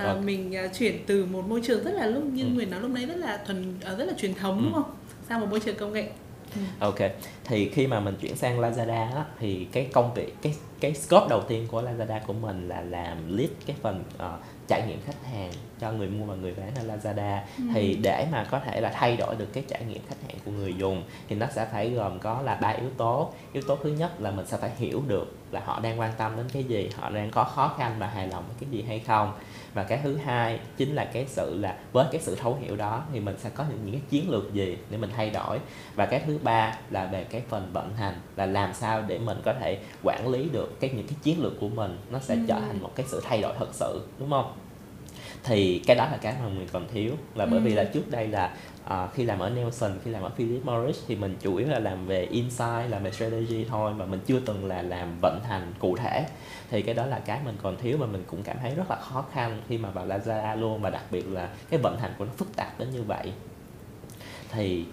à, 0.00 0.14
vâng. 0.14 0.26
mình 0.26 0.52
uh, 0.64 0.78
chuyển 0.78 1.04
từ 1.06 1.24
một 1.24 1.48
môi 1.48 1.60
trường 1.64 1.84
rất 1.84 1.94
là 1.94 2.06
lúc 2.06 2.24
như 2.24 2.44
ừ. 2.44 2.48
Nguyễn 2.48 2.70
nói 2.70 2.80
lúc 2.80 2.90
nãy 2.90 3.06
rất 3.06 3.16
là 3.16 3.38
thuần 3.46 3.74
uh, 3.92 3.98
rất 3.98 4.04
là 4.04 4.12
truyền 4.18 4.34
thống 4.34 4.58
ừ. 4.58 4.64
đúng 4.64 4.72
không 4.72 4.94
sang 5.28 5.40
một 5.40 5.46
môi 5.50 5.60
trường 5.60 5.76
công 5.76 5.92
nghệ 5.92 6.08
ừ. 6.54 6.60
ok 6.78 6.98
thì 7.44 7.68
khi 7.68 7.86
mà 7.86 8.00
mình 8.00 8.14
chuyển 8.20 8.36
sang 8.36 8.60
Lazada 8.60 9.14
á, 9.14 9.24
thì 9.38 9.66
cái 9.72 9.88
công 9.92 10.14
việc 10.14 10.34
cái 10.42 10.54
cái 10.80 10.94
scope 10.94 11.26
đầu 11.28 11.42
tiên 11.48 11.66
của 11.70 11.82
Lazada 11.82 12.20
của 12.26 12.32
mình 12.32 12.68
là 12.68 12.80
làm 12.80 13.36
lead 13.36 13.50
cái 13.66 13.76
phần 13.82 14.04
uh, 14.14 14.40
trải 14.68 14.86
nghiệm 14.88 14.98
khách 15.06 15.26
hàng 15.32 15.52
cho 15.80 15.92
người 15.92 16.08
mua 16.08 16.24
và 16.24 16.34
người 16.34 16.54
bán 16.54 16.74
ở 16.74 16.82
Lazada. 16.82 17.38
Ừ. 17.58 17.64
thì 17.74 17.98
để 18.02 18.26
mà 18.32 18.46
có 18.50 18.60
thể 18.60 18.80
là 18.80 18.90
thay 18.90 19.16
đổi 19.16 19.36
được 19.36 19.52
cái 19.52 19.64
trải 19.68 19.84
nghiệm 19.84 20.02
khách 20.08 20.16
hàng 20.28 20.38
của 20.44 20.50
người 20.50 20.74
dùng 20.74 21.02
thì 21.28 21.36
nó 21.36 21.46
sẽ 21.54 21.66
phải 21.72 21.90
gồm 21.90 22.18
có 22.18 22.42
là 22.42 22.54
ba 22.54 22.68
yếu 22.68 22.90
tố. 22.96 23.32
Yếu 23.52 23.62
tố 23.62 23.76
thứ 23.82 23.90
nhất 23.90 24.20
là 24.20 24.30
mình 24.30 24.46
sẽ 24.46 24.56
phải 24.56 24.70
hiểu 24.76 25.02
được 25.08 25.36
là 25.50 25.60
họ 25.64 25.80
đang 25.80 26.00
quan 26.00 26.12
tâm 26.18 26.36
đến 26.36 26.46
cái 26.52 26.64
gì 26.64 26.90
họ 26.96 27.10
đang 27.10 27.30
có 27.30 27.44
khó 27.44 27.74
khăn 27.78 27.94
và 27.98 28.06
hài 28.06 28.28
lòng 28.28 28.44
với 28.46 28.56
cái 28.60 28.70
gì 28.70 28.84
hay 28.88 28.98
không. 28.98 29.32
Và 29.74 29.84
cái 29.84 30.00
thứ 30.02 30.16
hai 30.16 30.60
chính 30.76 30.94
là 30.94 31.04
cái 31.04 31.26
sự 31.28 31.58
là 31.60 31.76
với 31.92 32.06
cái 32.12 32.20
sự 32.20 32.34
thấu 32.34 32.58
hiểu 32.60 32.76
đó 32.76 33.04
thì 33.12 33.20
mình 33.20 33.36
sẽ 33.38 33.50
có 33.50 33.64
những, 33.68 33.78
những 33.84 33.92
cái 33.92 34.02
chiến 34.10 34.30
lược 34.30 34.52
gì 34.52 34.78
để 34.90 34.98
mình 34.98 35.10
thay 35.16 35.30
đổi. 35.30 35.58
Và 35.94 36.06
cái 36.06 36.22
thứ 36.26 36.38
ba 36.42 36.76
là 36.90 37.06
về 37.06 37.24
cái 37.24 37.42
phần 37.48 37.70
vận 37.72 37.94
hành 37.94 38.14
là 38.36 38.46
làm 38.46 38.74
sao 38.74 39.02
để 39.02 39.18
mình 39.18 39.40
có 39.44 39.54
thể 39.60 39.78
quản 40.02 40.28
lý 40.28 40.48
được 40.52 40.80
cái 40.80 40.90
những 40.90 41.06
cái 41.06 41.16
chiến 41.22 41.42
lược 41.42 41.60
của 41.60 41.68
mình 41.68 41.98
nó 42.10 42.18
sẽ 42.18 42.34
ừ. 42.34 42.40
trở 42.48 42.60
thành 42.60 42.82
một 42.82 42.90
cái 42.94 43.06
sự 43.08 43.20
thay 43.24 43.42
đổi 43.42 43.52
thật 43.58 43.68
sự 43.72 44.02
đúng 44.18 44.30
không 44.30 44.52
thì 45.44 45.82
cái 45.86 45.96
đó 45.96 46.08
là 46.10 46.18
cái 46.22 46.34
mà 46.42 46.48
mình 46.48 46.68
còn 46.72 46.88
thiếu. 46.92 47.12
Là 47.34 47.46
bởi 47.46 47.58
ừ. 47.58 47.64
vì 47.64 47.74
là 47.74 47.84
trước 47.84 48.10
đây 48.10 48.28
là 48.28 48.56
uh, 48.86 49.14
khi 49.14 49.24
làm 49.24 49.38
ở 49.38 49.50
Nelson 49.50 49.98
khi 50.04 50.10
làm 50.10 50.22
ở 50.22 50.30
Philip 50.36 50.64
Morris 50.64 50.98
thì 51.06 51.16
mình 51.16 51.36
chủ 51.40 51.56
yếu 51.56 51.68
là 51.68 51.78
làm 51.78 52.06
về 52.06 52.24
insight 52.24 52.90
làm 52.90 53.02
về 53.02 53.10
strategy 53.10 53.64
thôi 53.64 53.94
mà 53.94 54.06
mình 54.06 54.20
chưa 54.26 54.40
từng 54.40 54.68
là 54.68 54.82
làm 54.82 55.18
vận 55.22 55.40
hành 55.44 55.72
cụ 55.78 55.96
thể. 55.96 56.26
Thì 56.70 56.82
cái 56.82 56.94
đó 56.94 57.06
là 57.06 57.18
cái 57.18 57.40
mình 57.44 57.56
còn 57.62 57.76
thiếu 57.76 57.98
và 57.98 58.06
mình 58.06 58.24
cũng 58.26 58.42
cảm 58.42 58.56
thấy 58.60 58.74
rất 58.74 58.90
là 58.90 58.96
khó 58.96 59.24
khăn 59.32 59.62
khi 59.68 59.78
mà 59.78 59.90
vào 59.90 60.06
Lazada 60.06 60.56
luôn 60.56 60.80
và 60.80 60.90
đặc 60.90 61.04
biệt 61.10 61.28
là 61.28 61.48
cái 61.70 61.80
vận 61.82 61.98
hành 61.98 62.10
của 62.18 62.24
nó 62.24 62.30
phức 62.36 62.56
tạp 62.56 62.78
đến 62.78 62.90
như 62.90 63.02
vậy. 63.02 63.32
Thì 64.52 64.84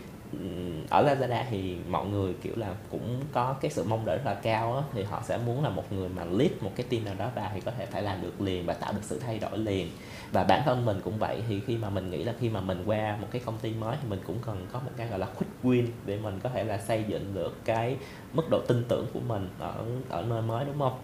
ở 0.90 1.04
Lazada 1.04 1.44
thì 1.50 1.76
mọi 1.90 2.06
người 2.06 2.34
kiểu 2.42 2.54
là 2.56 2.76
cũng 2.92 3.22
có 3.34 3.56
cái 3.62 3.72
sự 3.72 3.84
mong 3.84 4.06
đợi 4.06 4.18
rất 4.18 4.26
là 4.26 4.34
cao 4.34 4.76
á, 4.76 4.84
thì 4.94 5.04
họ 5.04 5.22
sẽ 5.26 5.38
muốn 5.38 5.64
là 5.64 5.70
một 5.70 5.94
người 5.94 6.10
mà 6.10 6.24
lead 6.24 6.52
một 6.62 6.72
cái 6.76 6.86
team 6.90 7.06
nào 7.06 7.16
đó 7.18 7.30
vào 7.36 7.52
thì 7.54 7.62
có 7.62 7.72
thể 7.78 7.86
phải 7.86 8.02
làm 8.02 8.22
được 8.22 8.42
liền 8.42 8.66
và 8.66 8.74
tạo 8.74 8.94
được 8.94 9.02
sự 9.04 9.20
thay 9.20 9.40
đổi 9.40 9.58
liền. 9.58 9.90
Và 10.32 10.44
bản 10.44 10.62
thân 10.66 10.86
mình 10.86 11.02
cũng 11.04 11.18
vậy 11.18 11.44
thì 11.50 11.60
khi 11.68 11.78
mà 11.78 11.90
mình 11.90 12.10
nghĩ 12.10 12.24
là 12.24 12.34
khi 12.40 12.50
mà 12.50 12.62
mình 12.62 12.84
qua 12.86 13.18
một 13.22 13.28
cái 13.32 13.42
công 13.46 13.58
ty 13.58 13.74
mới 13.74 13.98
thì 14.02 14.10
mình 14.10 14.20
cũng 14.28 14.38
cần 14.46 14.68
có 14.72 14.80
một 14.80 14.92
cái 14.98 15.08
gọi 15.08 15.20
là 15.20 15.26
quick 15.26 15.64
win 15.64 15.86
để 16.06 16.18
mình 16.18 16.40
có 16.44 16.50
thể 16.50 16.64
là 16.64 16.78
xây 16.78 17.04
dựng 17.08 17.34
được 17.34 17.66
cái 17.66 17.98
mức 18.34 18.44
độ 18.50 18.62
tin 18.68 18.84
tưởng 18.88 19.06
của 19.14 19.20
mình 19.20 19.50
ở 19.60 19.86
ở 20.10 20.22
nơi 20.22 20.42
mới 20.42 20.66
đúng 20.66 20.80
không? 20.80 21.00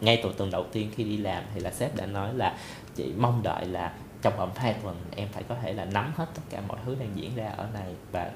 Ngay 0.00 0.20
từ 0.22 0.32
tuần 0.36 0.50
đầu 0.50 0.64
tiên 0.72 0.90
khi 0.96 1.04
đi 1.04 1.16
làm 1.16 1.44
thì 1.54 1.60
là 1.60 1.70
sếp 1.70 1.96
đã 1.96 2.06
nói 2.06 2.34
là 2.34 2.58
chị 2.96 3.12
mong 3.18 3.42
đợi 3.42 3.66
là 3.66 3.92
trong 4.22 4.36
vòng 4.36 4.52
hai 4.56 4.74
tuần 4.82 4.96
em 5.16 5.28
phải 5.32 5.42
có 5.42 5.54
thể 5.54 5.72
là 5.72 5.84
nắm 5.84 6.12
hết 6.16 6.26
tất 6.34 6.42
cả 6.50 6.60
mọi 6.68 6.78
thứ 6.84 6.94
đang 6.94 7.16
diễn 7.16 7.36
ra 7.36 7.48
ở 7.48 7.68
này 7.74 7.94
và 8.12 8.32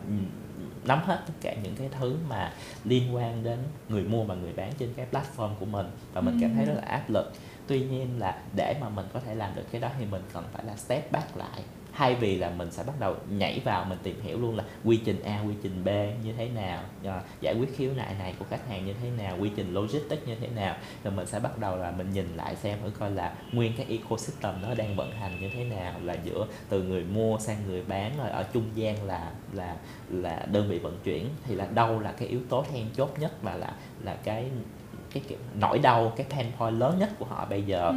nắm 0.84 1.02
hết 1.04 1.22
tất 1.26 1.34
cả 1.40 1.54
những 1.62 1.76
cái 1.76 1.88
thứ 1.98 2.16
mà 2.28 2.52
liên 2.84 3.14
quan 3.14 3.42
đến 3.42 3.58
người 3.88 4.04
mua 4.04 4.24
và 4.24 4.34
người 4.34 4.52
bán 4.52 4.72
trên 4.78 4.94
cái 4.96 5.06
platform 5.12 5.54
của 5.54 5.66
mình. 5.66 5.86
Và 6.12 6.20
mình 6.20 6.38
cảm 6.40 6.54
thấy 6.56 6.64
rất 6.64 6.74
là 6.76 6.82
áp 6.82 7.10
lực 7.10 7.32
tuy 7.66 7.80
nhiên 7.80 8.08
là 8.18 8.42
để 8.56 8.74
mà 8.80 8.88
mình 8.88 9.06
có 9.12 9.20
thể 9.20 9.34
làm 9.34 9.54
được 9.54 9.64
cái 9.72 9.80
đó 9.80 9.88
thì 9.98 10.04
mình 10.04 10.22
cần 10.32 10.44
phải 10.52 10.64
là 10.64 10.76
step 10.76 11.12
back 11.12 11.36
lại. 11.36 11.62
Thay 11.92 12.14
vì 12.14 12.36
là 12.36 12.50
mình 12.50 12.70
sẽ 12.70 12.82
bắt 12.86 13.00
đầu 13.00 13.16
nhảy 13.30 13.60
vào 13.64 13.84
mình 13.84 13.98
tìm 14.02 14.20
hiểu 14.22 14.38
luôn 14.40 14.56
là 14.56 14.64
quy 14.84 14.96
trình 15.04 15.22
A, 15.22 15.40
quy 15.40 15.54
trình 15.62 15.84
B 15.84 15.88
như 16.24 16.32
thế 16.36 16.48
nào 16.48 16.82
ờ, 17.04 17.20
giải 17.40 17.54
quyết 17.54 17.76
khiếu 17.76 17.92
nại 17.96 18.14
này 18.18 18.34
của 18.38 18.44
khách 18.50 18.68
hàng 18.68 18.86
như 18.86 18.94
thế 19.02 19.10
nào, 19.10 19.36
quy 19.40 19.50
trình 19.56 19.74
logistics 19.74 20.26
như 20.26 20.34
thế 20.34 20.48
nào. 20.48 20.76
Rồi 21.04 21.14
mình 21.14 21.26
sẽ 21.26 21.40
bắt 21.40 21.58
đầu 21.58 21.76
là 21.76 21.90
mình 21.90 22.12
nhìn 22.12 22.36
lại 22.36 22.56
xem 22.56 22.78
thử 22.82 22.90
coi 22.90 23.10
là 23.10 23.34
nguyên 23.52 23.72
cái 23.76 23.86
ecosystem 23.88 24.54
nó 24.62 24.74
đang 24.74 24.96
vận 24.96 25.10
hành 25.10 25.40
như 25.40 25.50
thế 25.54 25.64
nào, 25.64 25.94
là 26.02 26.16
giữa 26.24 26.46
từ 26.68 26.82
người 26.82 27.04
mua 27.04 27.38
sang 27.38 27.66
người 27.66 27.82
bán, 27.88 28.18
rồi 28.18 28.30
ở 28.30 28.42
trung 28.52 28.70
gian 28.74 29.06
là 29.06 29.32
là 29.52 29.76
là 30.08 30.46
đơn 30.52 30.68
vị 30.68 30.78
vận 30.78 30.98
chuyển. 31.04 31.28
Thì 31.44 31.54
là 31.54 31.66
đâu 31.66 32.00
là 32.00 32.12
cái 32.12 32.28
yếu 32.28 32.40
tố 32.48 32.64
then 32.72 32.86
chốt 32.96 33.10
nhất 33.18 33.42
và 33.42 33.54
là 33.54 33.72
là 34.02 34.14
cái 34.14 34.50
cái 35.12 35.22
kiểu 35.28 35.38
nỗi 35.60 35.78
đau 35.78 36.12
cái 36.16 36.26
pain 36.30 36.46
point 36.58 36.74
lớn 36.74 36.98
nhất 36.98 37.10
của 37.18 37.24
họ 37.24 37.46
bây 37.50 37.62
giờ 37.62 37.86
ừ. 37.86 37.94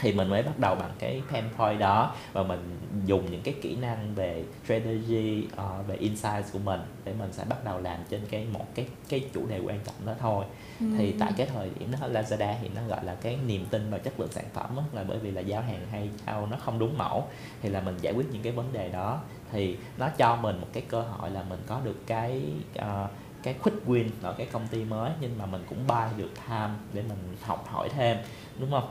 thì 0.00 0.12
mình 0.12 0.28
mới 0.28 0.42
bắt 0.42 0.58
đầu 0.58 0.74
bằng 0.74 0.90
cái 0.98 1.22
pain 1.32 1.44
point 1.56 1.78
đó 1.78 2.14
và 2.32 2.42
mình 2.42 2.78
dùng 3.06 3.30
những 3.30 3.42
cái 3.42 3.54
kỹ 3.62 3.76
năng 3.76 4.14
về 4.14 4.44
strategy 4.64 5.46
uh, 5.46 5.86
về 5.86 5.96
insights 5.96 6.52
của 6.52 6.58
mình 6.58 6.80
để 7.04 7.12
mình 7.18 7.32
sẽ 7.32 7.44
bắt 7.44 7.64
đầu 7.64 7.80
làm 7.80 7.98
trên 8.08 8.20
cái 8.30 8.46
một 8.52 8.74
cái 8.74 8.86
cái 9.08 9.24
chủ 9.34 9.46
đề 9.46 9.58
quan 9.58 9.80
trọng 9.84 10.06
đó 10.06 10.12
thôi 10.20 10.44
ừ. 10.80 10.86
thì 10.98 11.14
tại 11.18 11.32
cái 11.36 11.46
thời 11.46 11.70
điểm 11.78 11.92
đó 11.92 12.08
Lazada 12.08 12.54
thì 12.62 12.70
nó 12.74 12.80
gọi 12.88 13.04
là 13.04 13.14
cái 13.14 13.38
niềm 13.46 13.66
tin 13.70 13.90
vào 13.90 14.00
chất 14.00 14.20
lượng 14.20 14.32
sản 14.32 14.44
phẩm 14.54 14.70
đó, 14.76 14.82
là 14.92 15.04
bởi 15.08 15.18
vì 15.18 15.30
là 15.30 15.40
giao 15.40 15.62
hàng 15.62 15.86
hay 15.90 16.10
giao 16.26 16.46
nó 16.50 16.56
không 16.64 16.78
đúng 16.78 16.98
mẫu 16.98 17.24
thì 17.62 17.68
là 17.68 17.80
mình 17.80 17.96
giải 18.00 18.12
quyết 18.12 18.26
những 18.32 18.42
cái 18.42 18.52
vấn 18.52 18.72
đề 18.72 18.88
đó 18.88 19.20
thì 19.52 19.76
nó 19.98 20.08
cho 20.08 20.36
mình 20.36 20.60
một 20.60 20.68
cái 20.72 20.82
cơ 20.88 21.00
hội 21.02 21.30
là 21.30 21.42
mình 21.48 21.60
có 21.66 21.80
được 21.84 22.06
cái 22.06 22.42
uh, 22.78 23.10
cái 23.44 23.54
quick 23.62 23.86
win 23.86 24.08
ở 24.22 24.34
cái 24.38 24.46
công 24.52 24.66
ty 24.68 24.84
mới 24.84 25.12
nhưng 25.20 25.38
mà 25.38 25.46
mình 25.46 25.64
cũng 25.68 25.86
buy 25.86 26.04
được 26.16 26.30
time 26.48 26.70
để 26.92 27.02
mình 27.08 27.36
học 27.42 27.68
hỏi 27.68 27.88
thêm 27.88 28.16
đúng 28.58 28.70
không? 28.70 28.88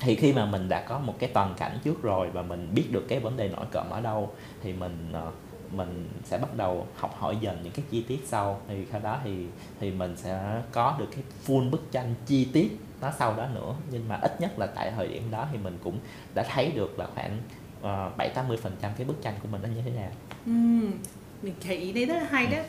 Thì 0.00 0.14
khi 0.14 0.32
mà 0.32 0.46
mình 0.46 0.68
đã 0.68 0.80
có 0.80 0.98
một 0.98 1.14
cái 1.18 1.30
toàn 1.34 1.54
cảnh 1.56 1.78
trước 1.84 2.02
rồi 2.02 2.30
và 2.30 2.42
mình 2.42 2.68
biết 2.74 2.84
được 2.90 3.04
cái 3.08 3.20
vấn 3.20 3.36
đề 3.36 3.48
nổi 3.48 3.66
cộm 3.72 3.90
ở 3.90 4.00
đâu 4.00 4.32
thì 4.62 4.72
mình 4.72 5.10
ờ, 5.12 5.30
mình 5.70 6.08
sẽ 6.24 6.38
bắt 6.38 6.56
đầu 6.56 6.86
học 6.96 7.16
hỏi 7.18 7.36
dần 7.40 7.60
những 7.62 7.72
cái 7.72 7.84
chi 7.90 8.04
tiết 8.08 8.20
sau. 8.26 8.60
Thì 8.68 8.86
sau 8.92 9.00
đó 9.00 9.18
thì 9.24 9.46
thì 9.80 9.90
mình 9.90 10.16
sẽ 10.16 10.62
có 10.72 10.96
được 10.98 11.08
cái 11.10 11.22
full 11.46 11.70
bức 11.70 11.92
tranh 11.92 12.14
chi 12.26 12.48
tiết 12.52 12.78
nó 13.00 13.10
sau 13.18 13.36
đó 13.36 13.46
nữa. 13.54 13.74
Nhưng 13.90 14.08
mà 14.08 14.18
ít 14.22 14.40
nhất 14.40 14.58
là 14.58 14.66
tại 14.66 14.92
thời 14.96 15.08
điểm 15.08 15.30
đó 15.30 15.46
thì 15.52 15.58
mình 15.58 15.78
cũng 15.84 15.98
đã 16.34 16.42
thấy 16.42 16.72
được 16.72 16.98
là 16.98 17.06
khoảng 17.14 17.38
ờ, 17.82 18.10
bảy 18.16 18.28
tám 18.28 18.48
mươi 18.48 18.56
phần 18.56 18.72
trăm 18.82 18.92
cái 18.96 19.06
bức 19.06 19.22
tranh 19.22 19.34
của 19.42 19.48
mình 19.48 19.62
nó 19.62 19.68
như 19.68 19.82
thế 19.84 19.90
nào. 19.90 20.10
Ừ, 20.46 20.52
mình 21.42 21.54
thấy 21.60 21.76
ý 21.76 21.92
đấy 21.92 22.04
rất 22.04 22.14
là 22.14 22.26
hay 22.30 22.46
đấy 22.46 22.64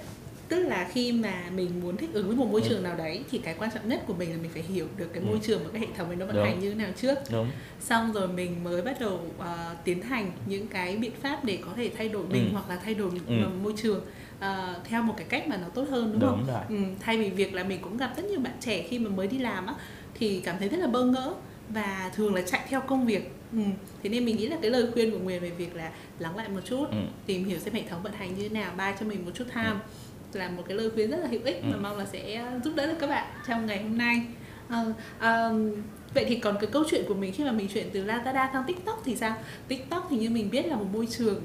tức 0.49 0.59
là 0.59 0.89
khi 0.93 1.11
mà 1.11 1.43
mình 1.55 1.81
muốn 1.81 1.97
thích 1.97 2.09
ứng 2.13 2.27
với 2.27 2.35
một 2.35 2.47
môi 2.51 2.61
ừ. 2.61 2.67
trường 2.69 2.83
nào 2.83 2.95
đấy 2.97 3.23
thì 3.31 3.37
cái 3.37 3.55
quan 3.59 3.71
trọng 3.73 3.89
nhất 3.89 4.03
của 4.07 4.13
mình 4.13 4.31
là 4.31 4.37
mình 4.41 4.51
phải 4.53 4.61
hiểu 4.61 4.87
được 4.97 5.13
cái 5.13 5.23
môi 5.23 5.33
ừ. 5.33 5.39
trường 5.43 5.63
và 5.63 5.69
cái 5.73 5.81
hệ 5.81 5.87
thống 5.97 6.07
ấy 6.07 6.15
nó 6.15 6.25
vận 6.25 6.45
hành 6.45 6.59
như 6.59 6.69
thế 6.69 6.75
nào 6.75 6.89
trước 7.01 7.17
Đúng. 7.31 7.47
xong 7.79 8.13
rồi 8.13 8.27
mình 8.27 8.63
mới 8.63 8.81
bắt 8.81 8.99
đầu 8.99 9.13
uh, 9.39 9.45
tiến 9.83 10.01
hành 10.01 10.31
những 10.45 10.67
cái 10.67 10.97
biện 10.97 11.11
pháp 11.21 11.45
để 11.45 11.59
có 11.65 11.71
thể 11.75 11.91
thay 11.97 12.09
đổi 12.09 12.23
mình 12.27 12.49
ừ. 12.49 12.53
hoặc 12.53 12.69
là 12.69 12.75
thay 12.83 12.93
đổi 12.93 13.11
ừ. 13.27 13.33
môi 13.63 13.73
trường 13.77 14.01
uh, 14.37 14.45
theo 14.83 15.03
một 15.03 15.13
cái 15.17 15.27
cách 15.29 15.47
mà 15.47 15.57
nó 15.57 15.67
tốt 15.67 15.85
hơn 15.89 16.11
đúng, 16.11 16.19
đúng 16.19 16.29
không 16.29 16.45
rồi. 16.47 16.61
Ừ, 16.69 16.75
thay 16.99 17.17
vì 17.17 17.29
việc 17.29 17.53
là 17.53 17.63
mình 17.63 17.79
cũng 17.81 17.97
gặp 17.97 18.13
rất 18.17 18.25
nhiều 18.25 18.39
bạn 18.39 18.53
trẻ 18.59 18.87
khi 18.89 18.99
mà 18.99 19.09
mới 19.09 19.27
đi 19.27 19.37
làm 19.37 19.67
á 19.67 19.73
thì 20.13 20.41
cảm 20.45 20.55
thấy 20.59 20.69
rất 20.69 20.77
là 20.77 20.87
bơ 20.87 21.05
ngỡ 21.05 21.33
và 21.69 22.11
thường 22.15 22.35
là 22.35 22.41
chạy 22.41 22.61
theo 22.69 22.81
công 22.81 23.05
việc 23.05 23.31
ừ. 23.51 23.59
thế 24.03 24.09
nên 24.09 24.25
mình 24.25 24.37
nghĩ 24.37 24.47
là 24.47 24.57
cái 24.61 24.71
lời 24.71 24.87
khuyên 24.93 25.11
của 25.11 25.19
Nguyền 25.19 25.41
về 25.41 25.49
việc 25.49 25.75
là 25.75 25.91
lắng 26.19 26.37
lại 26.37 26.49
một 26.49 26.61
chút 26.65 26.85
ừ. 26.91 26.97
tìm 27.25 27.45
hiểu 27.45 27.59
xem 27.59 27.73
hệ 27.73 27.83
thống 27.89 28.03
vận 28.03 28.13
hành 28.13 28.35
như 28.35 28.49
thế 28.49 28.49
nào 28.49 28.73
bay 28.77 28.93
cho 28.99 29.05
mình 29.05 29.25
một 29.25 29.31
chút 29.33 29.45
tham 29.51 29.79
ừ 29.79 30.08
là 30.33 30.49
một 30.49 30.63
cái 30.67 30.77
lời 30.77 30.89
khuyên 30.89 31.11
rất 31.11 31.17
là 31.17 31.27
hữu 31.27 31.41
ích 31.43 31.61
ừ. 31.61 31.67
mà 31.71 31.77
mong 31.77 31.97
là 31.97 32.05
sẽ 32.05 32.51
giúp 32.63 32.73
đỡ 32.75 32.87
được 32.87 32.97
các 32.99 33.07
bạn 33.07 33.27
trong 33.47 33.65
ngày 33.65 33.83
hôm 33.83 33.97
nay 33.97 34.21
à, 34.69 34.85
à, 35.19 35.49
vậy 36.13 36.25
thì 36.27 36.35
còn 36.35 36.57
cái 36.61 36.69
câu 36.71 36.83
chuyện 36.89 37.05
của 37.07 37.13
mình 37.13 37.33
khi 37.33 37.43
mà 37.43 37.51
mình 37.51 37.67
chuyển 37.67 37.89
từ 37.93 38.05
Lazada 38.05 38.53
sang 38.53 38.63
TikTok 38.67 39.01
thì 39.05 39.15
sao 39.15 39.35
TikTok 39.67 40.07
thì 40.09 40.17
như 40.17 40.29
mình 40.29 40.49
biết 40.49 40.65
là 40.65 40.75
một 40.75 40.85
môi 40.93 41.07
trường 41.17 41.41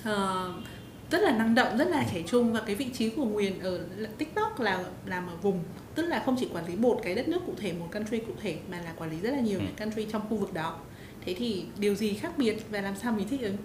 uh, 0.00 0.64
rất 1.10 1.22
là 1.22 1.38
năng 1.38 1.54
động 1.54 1.78
rất 1.78 1.88
là 1.88 2.04
trẻ 2.12 2.22
trung 2.26 2.52
và 2.52 2.60
cái 2.60 2.74
vị 2.74 2.86
trí 2.92 3.10
của 3.10 3.24
Nguyền 3.24 3.60
ở 3.60 3.80
TikTok 4.18 4.60
là 4.60 4.84
làm 5.06 5.26
ở 5.26 5.36
vùng 5.36 5.60
tức 5.94 6.06
là 6.06 6.22
không 6.24 6.36
chỉ 6.40 6.48
quản 6.52 6.66
lý 6.66 6.76
một 6.76 7.00
cái 7.02 7.14
đất 7.14 7.28
nước 7.28 7.40
cụ 7.46 7.52
thể 7.56 7.72
một 7.72 7.88
country 7.92 8.18
cụ 8.18 8.32
thể 8.42 8.56
mà 8.70 8.80
là 8.84 8.92
quản 8.98 9.10
lý 9.10 9.16
rất 9.20 9.30
là 9.30 9.40
nhiều 9.40 9.58
ừ. 9.58 9.64
cái 9.64 9.86
country 9.86 10.06
trong 10.12 10.22
khu 10.28 10.36
vực 10.36 10.54
đó 10.54 10.76
thế 11.24 11.34
thì 11.38 11.64
điều 11.78 11.94
gì 11.94 12.14
khác 12.14 12.38
biệt 12.38 12.56
và 12.70 12.80
làm 12.80 12.96
sao 12.96 13.12
mình 13.12 13.28
thích 13.28 13.40
ứng 13.40 13.56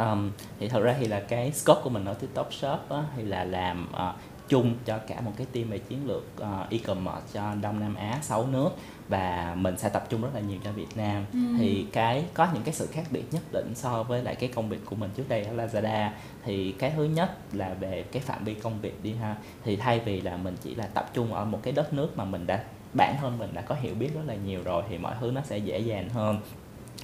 um, 0.00 0.30
thì 0.58 0.68
thật 0.68 0.80
ra 0.80 0.96
thì 0.98 1.06
là 1.06 1.20
cái 1.20 1.52
scope 1.52 1.80
của 1.84 1.90
mình 1.90 2.04
ở 2.04 2.14
TikTok 2.14 2.52
Shop 2.52 2.88
á, 2.88 3.04
thì 3.16 3.22
là 3.24 3.44
làm 3.44 3.88
uh, 3.92 4.20
chung 4.50 4.74
cho 4.84 4.98
cả 4.98 5.20
một 5.20 5.32
cái 5.36 5.46
team 5.52 5.70
về 5.70 5.78
chiến 5.78 6.06
lược 6.06 6.24
uh, 6.42 6.70
e-commerce 6.70 7.26
cho 7.32 7.54
Đông 7.62 7.80
Nam 7.80 7.94
Á 7.94 8.18
6 8.22 8.46
nước 8.46 8.70
và 9.08 9.54
mình 9.58 9.78
sẽ 9.78 9.88
tập 9.88 10.06
trung 10.08 10.22
rất 10.22 10.28
là 10.34 10.40
nhiều 10.40 10.58
cho 10.64 10.72
Việt 10.72 10.96
Nam. 10.96 11.24
Ừ. 11.32 11.38
thì 11.58 11.86
cái 11.92 12.24
có 12.34 12.48
những 12.54 12.62
cái 12.62 12.74
sự 12.74 12.86
khác 12.86 13.04
biệt 13.10 13.24
nhất 13.30 13.42
định 13.52 13.72
so 13.74 14.02
với 14.02 14.22
lại 14.22 14.34
cái 14.34 14.48
công 14.54 14.68
việc 14.68 14.80
của 14.84 14.96
mình 14.96 15.10
trước 15.16 15.28
đây 15.28 15.44
ở 15.44 15.54
Lazada. 15.54 16.10
Thì 16.44 16.72
cái 16.72 16.92
thứ 16.96 17.04
nhất 17.04 17.30
là 17.52 17.74
về 17.80 18.04
cái 18.12 18.22
phạm 18.22 18.44
vi 18.44 18.54
công 18.54 18.80
việc 18.80 19.02
đi 19.02 19.14
ha. 19.14 19.36
Thì 19.64 19.76
thay 19.76 20.00
vì 20.00 20.20
là 20.20 20.36
mình 20.36 20.56
chỉ 20.62 20.74
là 20.74 20.86
tập 20.86 21.10
trung 21.14 21.34
ở 21.34 21.44
một 21.44 21.60
cái 21.62 21.72
đất 21.72 21.92
nước 21.92 22.16
mà 22.16 22.24
mình 22.24 22.46
đã 22.46 22.64
bản 22.94 23.16
thân 23.20 23.38
mình 23.38 23.50
đã 23.54 23.62
có 23.62 23.74
hiểu 23.74 23.94
biết 23.94 24.14
rất 24.14 24.22
là 24.26 24.34
nhiều 24.34 24.62
rồi 24.64 24.82
thì 24.88 24.98
mọi 24.98 25.14
thứ 25.20 25.30
nó 25.30 25.40
sẽ 25.44 25.58
dễ 25.58 25.78
dàng 25.78 26.08
hơn. 26.08 26.40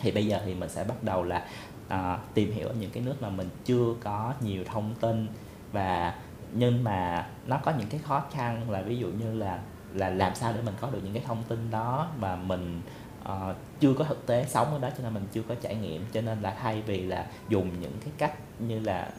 Thì 0.00 0.10
bây 0.10 0.26
giờ 0.26 0.40
thì 0.44 0.54
mình 0.54 0.68
sẽ 0.68 0.84
bắt 0.84 1.02
đầu 1.02 1.24
là 1.24 1.46
à, 1.88 2.18
tìm 2.34 2.52
hiểu 2.52 2.68
ở 2.68 2.74
những 2.80 2.90
cái 2.90 3.02
nước 3.02 3.22
mà 3.22 3.28
mình 3.28 3.48
chưa 3.64 3.94
có 4.00 4.34
nhiều 4.40 4.64
thông 4.64 4.94
tin 5.00 5.26
và 5.72 6.14
nhưng 6.52 6.84
mà 6.84 7.26
nó 7.46 7.58
có 7.64 7.72
những 7.78 7.88
cái 7.88 8.00
khó 8.04 8.22
khăn 8.32 8.70
là 8.70 8.82
ví 8.82 8.98
dụ 8.98 9.08
như 9.08 9.34
là 9.34 9.60
là 9.94 10.10
làm 10.10 10.34
sao 10.34 10.52
để 10.52 10.62
mình 10.62 10.74
có 10.80 10.90
được 10.90 11.00
những 11.04 11.14
cái 11.14 11.22
thông 11.26 11.42
tin 11.48 11.70
đó 11.70 12.08
mà 12.18 12.36
mình 12.36 12.80
uh, 13.22 13.56
chưa 13.80 13.94
có 13.94 14.04
thực 14.04 14.26
tế 14.26 14.44
sống 14.48 14.72
ở 14.72 14.78
đó 14.78 14.88
cho 14.98 15.04
nên 15.04 15.14
mình 15.14 15.26
chưa 15.32 15.42
có 15.48 15.54
trải 15.54 15.74
nghiệm. 15.74 16.04
Cho 16.12 16.20
nên 16.20 16.40
là 16.40 16.50
thay 16.50 16.82
vì 16.86 17.02
là 17.02 17.26
dùng 17.48 17.80
những 17.80 17.92
cái 18.04 18.12
cách 18.18 18.34
như 18.58 18.80
là 18.80 19.10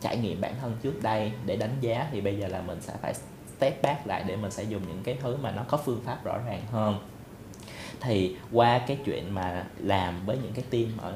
trải 0.00 0.16
nghiệm 0.16 0.40
bản 0.40 0.54
thân 0.60 0.76
trước 0.82 1.02
đây 1.02 1.32
để 1.46 1.56
đánh 1.56 1.76
giá 1.80 2.08
thì 2.10 2.20
bây 2.20 2.38
giờ 2.38 2.48
là 2.48 2.62
mình 2.62 2.80
sẽ 2.80 2.92
phải 3.02 3.14
step 3.56 3.82
back 3.82 4.06
lại 4.06 4.24
để 4.26 4.36
mình 4.36 4.50
sẽ 4.50 4.62
dùng 4.62 4.82
những 4.88 5.02
cái 5.02 5.18
thứ 5.22 5.36
mà 5.36 5.50
nó 5.50 5.62
có 5.68 5.76
phương 5.76 6.02
pháp 6.04 6.24
rõ 6.24 6.38
ràng 6.46 6.62
hơn 6.72 7.09
thì 8.00 8.36
qua 8.52 8.78
cái 8.78 8.98
chuyện 9.04 9.34
mà 9.34 9.64
làm 9.78 10.26
với 10.26 10.38
những 10.42 10.52
cái 10.52 10.64
team 10.70 10.98
ở 10.98 11.14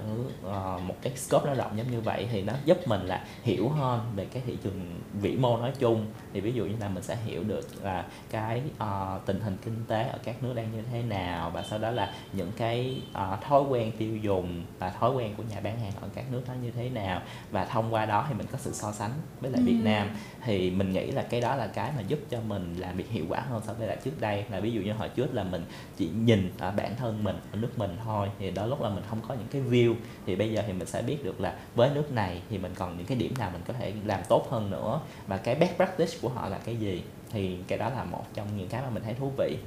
uh, 0.76 0.83
một 0.83 0.95
cái 1.03 1.17
scope 1.17 1.47
nó 1.47 1.55
rộng 1.55 1.79
giống 1.79 1.91
như 1.91 2.00
vậy 2.00 2.29
thì 2.33 2.43
nó 2.43 2.53
giúp 2.64 2.88
mình 2.88 3.07
là 3.07 3.25
hiểu 3.43 3.69
hơn 3.69 4.00
về 4.17 4.25
cái 4.25 4.43
thị 4.47 4.57
trường 4.62 5.00
vĩ 5.21 5.37
mô 5.37 5.57
nói 5.57 5.73
chung. 5.79 6.07
Thì 6.33 6.41
ví 6.41 6.53
dụ 6.53 6.64
như 6.64 6.75
là 6.81 6.88
mình 6.88 7.03
sẽ 7.03 7.17
hiểu 7.25 7.45
được 7.45 7.85
là 7.85 8.05
cái 8.31 8.62
uh, 8.83 9.26
tình 9.26 9.41
hình 9.41 9.57
kinh 9.64 9.85
tế 9.88 10.03
ở 10.03 10.19
các 10.25 10.43
nước 10.43 10.53
đang 10.55 10.73
như 10.73 10.83
thế 10.93 11.03
nào 11.03 11.50
và 11.50 11.62
sau 11.62 11.79
đó 11.79 11.91
là 11.91 12.14
những 12.33 12.53
cái 12.57 13.03
uh, 13.11 13.41
thói 13.41 13.62
quen 13.62 13.93
tiêu 13.99 14.17
dùng 14.17 14.64
và 14.79 14.91
thói 14.91 15.11
quen 15.11 15.35
của 15.37 15.43
nhà 15.50 15.61
bán 15.61 15.81
hàng 15.81 15.93
ở 16.00 16.09
các 16.14 16.25
nước 16.33 16.43
đó 16.49 16.55
như 16.62 16.71
thế 16.71 16.88
nào. 16.88 17.23
Và 17.50 17.64
thông 17.64 17.95
qua 17.95 18.07
đó 18.07 18.26
thì 18.29 18.35
mình 18.35 18.47
có 18.53 18.59
sự 18.59 18.73
so 18.73 18.93
sánh 18.93 19.11
với 19.41 19.50
lại 19.50 19.62
ừ. 19.67 19.67
Việt 19.67 19.81
Nam. 19.83 20.09
Thì 20.45 20.71
mình 20.71 20.93
nghĩ 20.93 21.11
là 21.11 21.23
cái 21.23 21.41
đó 21.41 21.57
là 21.57 21.67
cái 21.67 21.93
mà 21.97 22.03
giúp 22.03 22.19
cho 22.31 22.41
mình 22.49 22.76
làm 22.79 22.97
việc 22.97 23.11
hiệu 23.11 23.25
quả 23.29 23.41
hơn 23.41 23.62
so 23.67 23.73
với 23.73 23.88
lại 23.88 23.97
trước 24.05 24.21
đây. 24.21 24.45
Là 24.50 24.61
ví 24.61 24.71
dụ 24.71 24.81
như 24.81 24.93
hồi 24.93 25.09
trước 25.09 25.35
là 25.35 25.45
mình 25.45 25.64
chỉ 25.97 26.09
nhìn 26.09 26.53
ở 26.59 26.74
bản 26.76 26.97
thân 26.97 27.25
mình, 27.25 27.37
ở 27.52 27.59
nước 27.59 27.78
mình 27.78 27.97
thôi, 28.04 28.31
thì 28.38 28.50
đó 28.50 28.66
lúc 28.66 28.83
là 28.83 28.88
mình 28.88 29.04
không 29.11 29.21
có 29.28 29.35
những 29.35 29.49
cái 29.50 29.62
view. 29.62 29.95
Thì 30.26 30.37
bây 30.37 30.52
giờ 30.52 30.62
thì 30.66 30.73
mình 30.73 30.87
sẽ 30.87 31.02
biết 31.02 31.25
được 31.25 31.40
là 31.40 31.57
với 31.75 31.90
nước 31.95 32.12
này 32.12 32.43
thì 32.50 32.59
mình 32.59 32.75
còn 32.75 32.97
những 32.97 33.07
cái 33.07 33.19
điểm 33.19 33.35
nào 33.38 33.50
mình 33.52 33.62
có 33.66 33.75
thể 33.75 33.93
làm 34.04 34.21
tốt 34.28 34.47
hơn 34.50 34.71
nữa. 34.71 35.00
Và 35.26 35.37
cái 35.37 35.54
best 35.54 35.76
practice 35.76 36.19
của 36.23 36.28
họ 36.28 36.49
là 36.49 36.59
cái 36.59 36.76
gì? 36.76 37.02
Thì 37.31 37.59
cái 37.69 37.78
đó 37.78 37.90
là 37.90 38.04
một 38.04 38.25
trong 38.35 38.57
những 38.57 38.69
cái 38.69 38.83
mà 38.83 38.90
mình 38.90 39.02
thấy 39.02 39.14
thú 39.14 39.33
vị. 39.38 39.59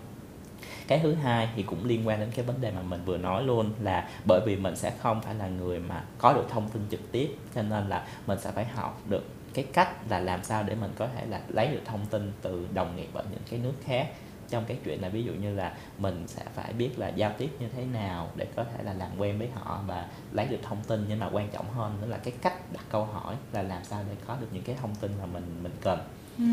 Cái 0.87 0.99
thứ 0.99 1.13
hai 1.13 1.49
thì 1.55 1.63
cũng 1.63 1.85
liên 1.85 2.07
quan 2.07 2.19
đến 2.19 2.29
cái 2.35 2.45
vấn 2.45 2.61
đề 2.61 2.71
mà 2.71 2.81
mình 2.81 3.01
vừa 3.05 3.17
nói 3.17 3.43
luôn, 3.43 3.71
là 3.83 4.09
bởi 4.25 4.41
vì 4.45 4.55
mình 4.55 4.75
sẽ 4.75 4.93
không 4.99 5.21
phải 5.21 5.35
là 5.35 5.47
người 5.47 5.79
mà 5.79 6.03
có 6.17 6.33
được 6.33 6.45
thông 6.49 6.69
tin 6.69 6.81
trực 6.91 7.11
tiếp, 7.11 7.35
cho 7.55 7.61
nên 7.61 7.89
là 7.89 8.07
mình 8.27 8.39
sẽ 8.41 8.51
phải 8.51 8.65
học 8.65 9.01
được 9.09 9.23
cái 9.53 9.65
cách 9.73 10.09
là 10.09 10.19
làm 10.19 10.43
sao 10.43 10.63
để 10.63 10.75
mình 10.75 10.91
có 10.97 11.07
thể 11.15 11.25
là 11.25 11.41
lấy 11.47 11.67
được 11.67 11.81
thông 11.85 12.05
tin 12.05 12.31
từ 12.41 12.67
đồng 12.73 12.95
nghiệp 12.95 13.09
ở 13.13 13.23
những 13.31 13.41
cái 13.49 13.59
nước 13.59 13.73
khác 13.85 14.07
trong 14.49 14.65
cái 14.67 14.77
chuyện 14.85 15.01
là 15.01 15.09
ví 15.09 15.23
dụ 15.23 15.33
như 15.33 15.55
là 15.55 15.77
mình 15.97 16.23
sẽ 16.27 16.43
phải 16.55 16.73
biết 16.73 16.99
là 16.99 17.07
giao 17.07 17.31
tiếp 17.37 17.49
như 17.59 17.67
thế 17.69 17.85
nào 17.85 18.29
để 18.35 18.47
có 18.55 18.63
thể 18.63 18.83
là 18.83 18.93
làm 18.93 19.11
quen 19.17 19.39
với 19.39 19.49
họ 19.53 19.81
và 19.87 20.07
lấy 20.31 20.47
được 20.47 20.59
thông 20.63 20.83
tin 20.87 21.05
nhưng 21.09 21.19
mà 21.19 21.29
quan 21.31 21.49
trọng 21.49 21.73
hơn 21.73 22.01
nữa 22.01 22.07
là 22.07 22.17
cái 22.17 22.33
cách 22.41 22.73
đặt 22.73 22.85
câu 22.89 23.05
hỏi 23.05 23.35
là 23.51 23.61
làm 23.61 23.83
sao 23.83 24.03
để 24.09 24.15
có 24.27 24.37
được 24.41 24.47
những 24.51 24.63
cái 24.63 24.75
thông 24.81 24.95
tin 24.95 25.11
mà 25.19 25.25
mình 25.25 25.63
mình 25.63 25.73
cần 25.81 25.99
ừ. 26.37 26.43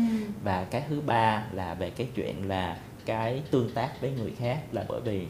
và 0.43 0.63
cái 0.63 0.83
thứ 0.89 1.01
ba 1.01 1.45
là 1.51 1.73
về 1.73 1.89
cái 1.89 2.07
chuyện 2.15 2.47
là 2.47 2.77
cái 3.05 3.43
tương 3.51 3.73
tác 3.73 4.01
với 4.01 4.11
người 4.11 4.33
khác 4.39 4.59
là 4.71 4.85
bởi 4.87 5.01
vì 5.01 5.27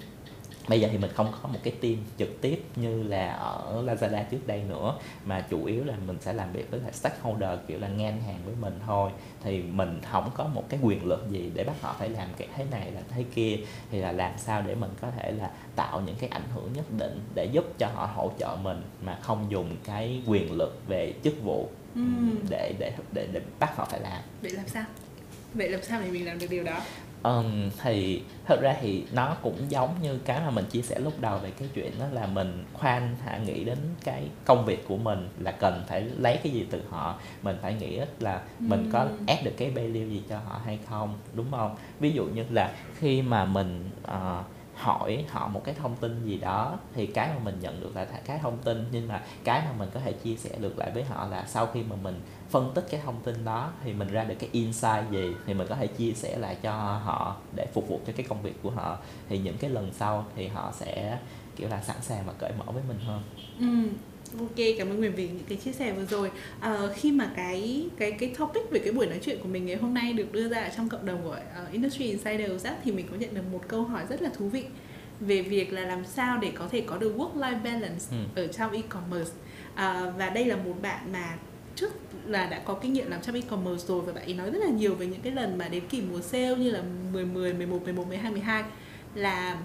bây 0.68 0.82
giờ 0.82 0.88
thì 0.92 0.98
mình 0.98 1.12
không 1.14 1.32
có 1.42 1.50
một 1.50 1.60
cái 1.64 1.74
team 1.82 1.96
trực 2.18 2.42
tiếp 2.42 2.64
như 2.76 3.04
là 3.04 3.34
ở 3.34 3.84
Lazada 3.86 4.24
trước 4.32 4.48
đây 4.48 4.64
nữa 4.70 4.98
mà 5.26 5.46
chủ 5.50 5.66
yếu 5.66 5.84
là 5.84 5.94
mình 6.08 6.18
sẽ 6.22 6.34
làm 6.34 6.52
việc 6.52 6.72
với 6.72 6.80
lại 6.80 6.92
stakeholder 6.94 7.60
kiểu 7.68 7.80
là 7.80 7.88
ngang 7.88 8.22
hàng 8.22 8.40
với 8.46 8.56
mình 8.62 8.80
thôi. 8.86 9.12
Thì 9.44 9.62
mình 9.62 10.00
không 10.12 10.32
có 10.34 10.44
một 10.44 10.64
cái 10.70 10.80
quyền 10.84 11.06
lực 11.06 11.30
gì 11.30 11.52
để 11.54 11.64
bắt 11.64 11.82
họ 11.82 11.96
phải 12.00 12.10
làm 12.10 12.30
cái 12.38 12.48
thế 12.56 12.66
này 12.72 12.92
là 12.92 13.02
thế 13.10 13.24
kia. 13.36 13.58
Thì 13.92 14.00
là 14.00 14.12
làm 14.12 14.32
sao 14.38 14.62
để 14.62 14.76
mình 14.76 14.92
có 15.02 15.12
thể 15.18 15.32
là 15.32 15.52
tạo 15.76 16.02
những 16.02 16.16
cái 16.20 16.30
ảnh 16.30 16.48
hưởng 16.54 16.74
nhất 16.74 16.86
định 16.98 17.20
để 17.36 17.46
giúp 17.46 17.66
cho 17.78 17.88
họ 17.88 18.10
hỗ 18.16 18.32
trợ 18.40 18.58
mình 18.64 18.82
mà 19.02 19.18
không 19.22 19.46
dùng 19.50 19.76
cái 19.84 20.22
quyền 20.28 20.52
lực 20.52 20.82
về 20.88 21.14
chức 21.24 21.44
vụ 21.44 21.70
ừ. 21.96 22.02
để, 22.50 22.74
để 22.80 22.92
để 23.12 23.28
để 23.32 23.42
bắt 23.60 23.78
họ 23.78 23.86
phải 23.86 24.00
làm. 24.00 24.22
Vậy 24.42 24.52
làm 24.52 24.68
sao? 24.68 24.86
Vậy 25.54 25.70
làm 25.70 25.84
sao 25.84 26.02
để 26.02 26.12
mình 26.12 26.26
làm 26.26 26.40
được 26.40 26.48
điều 26.50 26.64
đó 26.64 26.80
um, 27.26 27.70
thì 27.82 28.22
thật 28.46 28.62
ra 28.62 28.76
thì 28.82 29.06
nó 29.14 29.36
cũng 29.42 29.72
giống 29.72 29.96
như 30.02 30.18
cái 30.26 30.40
mà 30.40 30.50
mình 30.50 30.66
chia 30.66 30.82
sẻ 30.82 31.00
lúc 31.00 31.20
đầu 31.20 31.38
về 31.38 31.52
cái 31.52 31.68
chuyện 31.74 31.92
đó 32.00 32.06
là 32.12 32.26
mình 32.26 32.64
khoan 32.74 33.16
hạ 33.24 33.38
nghĩ 33.38 33.64
đến 33.64 33.78
cái 34.04 34.24
công 34.46 34.66
việc 34.66 34.88
của 34.88 34.98
mình 34.98 35.30
là 35.40 35.52
cần 35.52 35.84
phải 35.88 36.02
lấy 36.02 36.40
cái 36.44 36.54
gì 36.54 36.66
từ 36.72 36.82
họ. 36.90 37.20
Mình 37.42 37.58
phải 37.62 37.74
nghĩ 37.74 38.00
là 38.20 38.42
mình 38.60 38.90
có 38.94 39.08
ép 39.28 39.44
được 39.44 39.54
cái 39.58 39.70
value 39.70 40.06
gì 40.06 40.24
cho 40.30 40.38
họ 40.38 40.62
hay 40.66 40.80
không 40.90 41.14
đúng 41.34 41.52
không? 41.52 41.76
Ví 42.00 42.12
dụ 42.12 42.26
như 42.26 42.44
là 42.50 42.72
khi 43.00 43.22
mà 43.22 43.46
mình 43.46 43.90
uh, 44.04 44.46
hỏi 44.76 45.26
họ 45.30 45.48
một 45.48 45.62
cái 45.64 45.76
thông 45.76 45.96
tin 45.96 46.26
gì 46.26 46.38
đó, 46.38 46.78
thì 46.94 47.06
cái 47.06 47.30
mà 47.30 47.40
mình 47.44 47.60
nhận 47.62 47.82
được 47.82 47.96
là 47.96 48.06
cái 48.06 48.40
thông 48.40 48.58
tin, 48.58 48.86
nhưng 48.92 49.08
mà 49.08 49.22
cái 49.44 49.62
mà 49.66 49.72
mình 49.78 49.90
có 49.94 50.00
thể 50.00 50.14
chia 50.14 50.36
sẻ 50.36 50.50
được 50.60 50.78
lại 50.78 50.92
với 50.94 51.04
họ 51.04 51.28
là 51.28 51.46
sau 51.48 51.68
khi 51.74 51.84
mà 51.84 51.96
mình 52.04 52.22
phân 52.50 52.72
tích 52.76 52.86
cái 52.92 53.02
thông 53.06 53.22
tin 53.24 53.46
đó, 53.46 53.72
thì 53.84 53.94
mình 53.94 54.08
ra 54.08 54.24
được 54.24 54.36
cái 54.40 54.50
insight 54.52 55.12
gì, 55.12 55.36
thì 55.46 55.54
mình 55.54 55.68
có 55.68 55.76
thể 55.76 55.88
chia 55.88 56.12
sẻ 56.12 56.38
lại 56.38 56.58
cho 56.62 56.72
họ 57.04 57.36
để 57.56 57.68
phục 57.74 57.88
vụ 57.88 58.00
cho 58.08 58.14
cái 58.16 58.26
công 58.30 58.42
việc 58.42 58.64
của 58.64 58.70
họ 58.70 58.98
thì 59.30 59.38
những 59.38 59.58
cái 59.58 59.70
lần 59.70 59.94
sau 59.94 60.26
thì 60.36 60.48
họ 60.48 60.72
sẽ, 60.76 61.20
kiểu 61.56 61.70
là, 61.70 61.82
sẵn 61.82 61.98
sàng 62.02 62.26
và 62.26 62.34
cởi 62.34 62.52
mở 62.58 62.66
với 62.74 62.84
mình 62.88 63.00
hơn 63.06 63.22
ừ. 63.60 63.90
Ok, 64.40 64.66
cảm 64.78 64.90
ơn 64.90 65.00
Nguyễn 65.00 65.16
vì 65.16 65.28
những 65.28 65.46
cái 65.50 65.58
chia 65.58 65.72
sẻ 65.72 65.94
vừa 65.94 66.06
rồi. 66.06 66.32
À, 66.60 66.80
khi 66.96 67.12
mà 67.12 67.32
cái 67.36 67.88
cái 67.98 68.12
cái 68.12 68.34
topic 68.38 68.72
về 68.72 68.80
cái 68.80 68.92
buổi 68.92 69.06
nói 69.06 69.20
chuyện 69.22 69.40
của 69.42 69.48
mình 69.48 69.66
ngày 69.66 69.76
hôm 69.76 69.94
nay 69.94 70.14
được 70.14 70.32
đưa 70.32 70.50
ra 70.50 70.62
ở 70.62 70.70
trong 70.78 70.90
cộng 70.90 71.06
đồng 71.06 71.24
của 71.24 71.38
uh, 71.64 71.72
Industry 71.72 72.06
Insiders 72.06 72.66
thì 72.84 72.92
mình 72.92 73.08
có 73.12 73.18
nhận 73.18 73.34
được 73.34 73.42
một 73.52 73.62
câu 73.68 73.84
hỏi 73.84 74.04
rất 74.10 74.22
là 74.22 74.30
thú 74.38 74.50
vị 74.50 74.64
về 75.20 75.42
việc 75.42 75.74
là 75.74 75.82
làm 75.82 76.06
sao 76.06 76.38
để 76.38 76.52
có 76.56 76.68
thể 76.72 76.82
có 76.82 76.98
được 76.98 77.18
work-life 77.18 77.64
balance 77.64 78.06
ừ. 78.12 78.18
ở 78.36 78.48
trong 78.48 78.72
e-commerce. 78.72 79.32
À, 79.76 80.12
và 80.18 80.30
đây 80.30 80.46
là 80.46 80.56
một 80.56 80.74
bạn 80.82 81.12
mà 81.12 81.38
trước 81.76 81.92
là 82.26 82.46
đã 82.46 82.60
có 82.60 82.74
kinh 82.74 82.94
nghiệm 82.94 83.12
làm 83.12 83.22
trong 83.22 83.36
e-commerce 83.36 83.88
rồi 83.88 84.02
và 84.02 84.14
bạn 84.14 84.24
ấy 84.24 84.34
nói 84.34 84.52
rất 84.52 84.60
là 84.60 84.70
nhiều 84.70 84.96
về 84.96 85.06
những 85.06 85.22
cái 85.22 85.32
lần 85.32 85.58
mà 85.58 85.68
đến 85.68 85.84
kỳ 85.90 86.02
mùa 86.02 86.22
sale 86.22 86.56
như 86.56 86.72
là 86.72 86.82
10, 87.14 87.26
10, 87.26 87.54
11, 87.54 87.84
11, 87.84 88.08
12, 88.08 88.32
12 88.32 88.64
là 89.16 89.58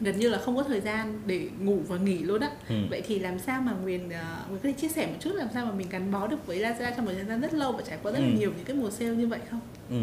gần 0.00 0.18
như 0.18 0.28
là 0.28 0.38
không 0.38 0.56
có 0.56 0.62
thời 0.62 0.80
gian 0.80 1.20
để 1.26 1.48
ngủ 1.60 1.78
và 1.88 1.96
nghỉ 1.96 2.18
luôn 2.18 2.40
á 2.40 2.50
ừ. 2.68 2.74
vậy 2.90 3.02
thì 3.06 3.18
làm 3.18 3.38
sao 3.38 3.60
mà 3.60 3.72
Nguyên 3.72 4.06
uh, 4.06 4.50
Nguyên 4.50 4.62
có 4.62 4.68
thể 4.68 4.72
chia 4.72 4.88
sẻ 4.88 5.06
một 5.06 5.16
chút 5.20 5.34
làm 5.34 5.48
sao 5.54 5.66
mà 5.66 5.72
mình 5.72 5.88
gắn 5.90 6.12
bó 6.12 6.26
được 6.26 6.46
với 6.46 6.58
Lazada 6.58 6.92
trong 6.96 7.04
một 7.04 7.12
thời 7.14 7.24
gian 7.24 7.40
rất 7.40 7.54
lâu 7.54 7.72
và 7.72 7.82
trải 7.88 7.98
qua 8.02 8.12
rất 8.12 8.18
ừ. 8.18 8.24
là 8.24 8.38
nhiều 8.38 8.52
những 8.56 8.64
cái 8.64 8.76
mùa 8.76 8.90
sale 8.90 9.10
như 9.10 9.26
vậy 9.26 9.40
không? 9.50 9.60
Ừ. 9.90 9.96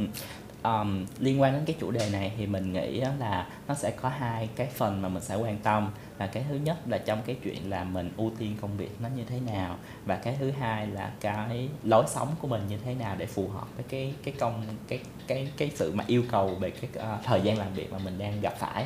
Um, 0.63 1.05
liên 1.19 1.41
quan 1.41 1.53
đến 1.53 1.61
cái 1.65 1.75
chủ 1.79 1.91
đề 1.91 2.09
này 2.11 2.31
thì 2.37 2.47
mình 2.47 2.73
nghĩ 2.73 3.01
là 3.19 3.47
nó 3.67 3.73
sẽ 3.73 3.91
có 3.91 4.09
hai 4.09 4.49
cái 4.55 4.67
phần 4.67 5.01
mà 5.01 5.09
mình 5.09 5.23
sẽ 5.23 5.35
quan 5.35 5.57
tâm 5.63 5.91
là 6.19 6.27
cái 6.27 6.45
thứ 6.49 6.55
nhất 6.55 6.77
là 6.89 6.97
trong 6.97 7.21
cái 7.25 7.35
chuyện 7.43 7.69
là 7.69 7.83
mình 7.83 8.11
ưu 8.17 8.31
tiên 8.39 8.55
công 8.61 8.77
việc 8.77 9.01
nó 9.01 9.09
như 9.17 9.23
thế 9.29 9.39
nào 9.39 9.77
và 10.05 10.15
cái 10.15 10.35
thứ 10.39 10.51
hai 10.51 10.87
là 10.87 11.11
cái 11.19 11.69
lối 11.83 12.03
sống 12.07 12.27
của 12.39 12.47
mình 12.47 12.61
như 12.69 12.77
thế 12.85 12.93
nào 12.93 13.15
để 13.17 13.25
phù 13.25 13.47
hợp 13.47 13.67
với 13.75 13.85
cái 13.89 14.13
cái 14.23 14.33
công 14.39 14.63
cái 14.87 14.99
cái 15.27 15.51
cái 15.57 15.71
sự 15.75 15.91
mà 15.95 16.03
yêu 16.07 16.23
cầu 16.31 16.47
về 16.47 16.71
cái 16.71 16.89
uh, 17.13 17.23
thời 17.23 17.41
gian 17.41 17.57
làm 17.57 17.73
việc 17.73 17.91
mà 17.91 17.97
mình 17.97 18.17
đang 18.19 18.41
gặp 18.41 18.53
phải 18.59 18.85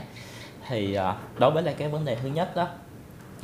thì 0.67 0.97
uh, 0.97 1.39
đối 1.39 1.51
với 1.51 1.63
lại 1.63 1.75
cái 1.77 1.89
vấn 1.89 2.05
đề 2.05 2.15
thứ 2.15 2.29
nhất 2.29 2.55
đó 2.55 2.67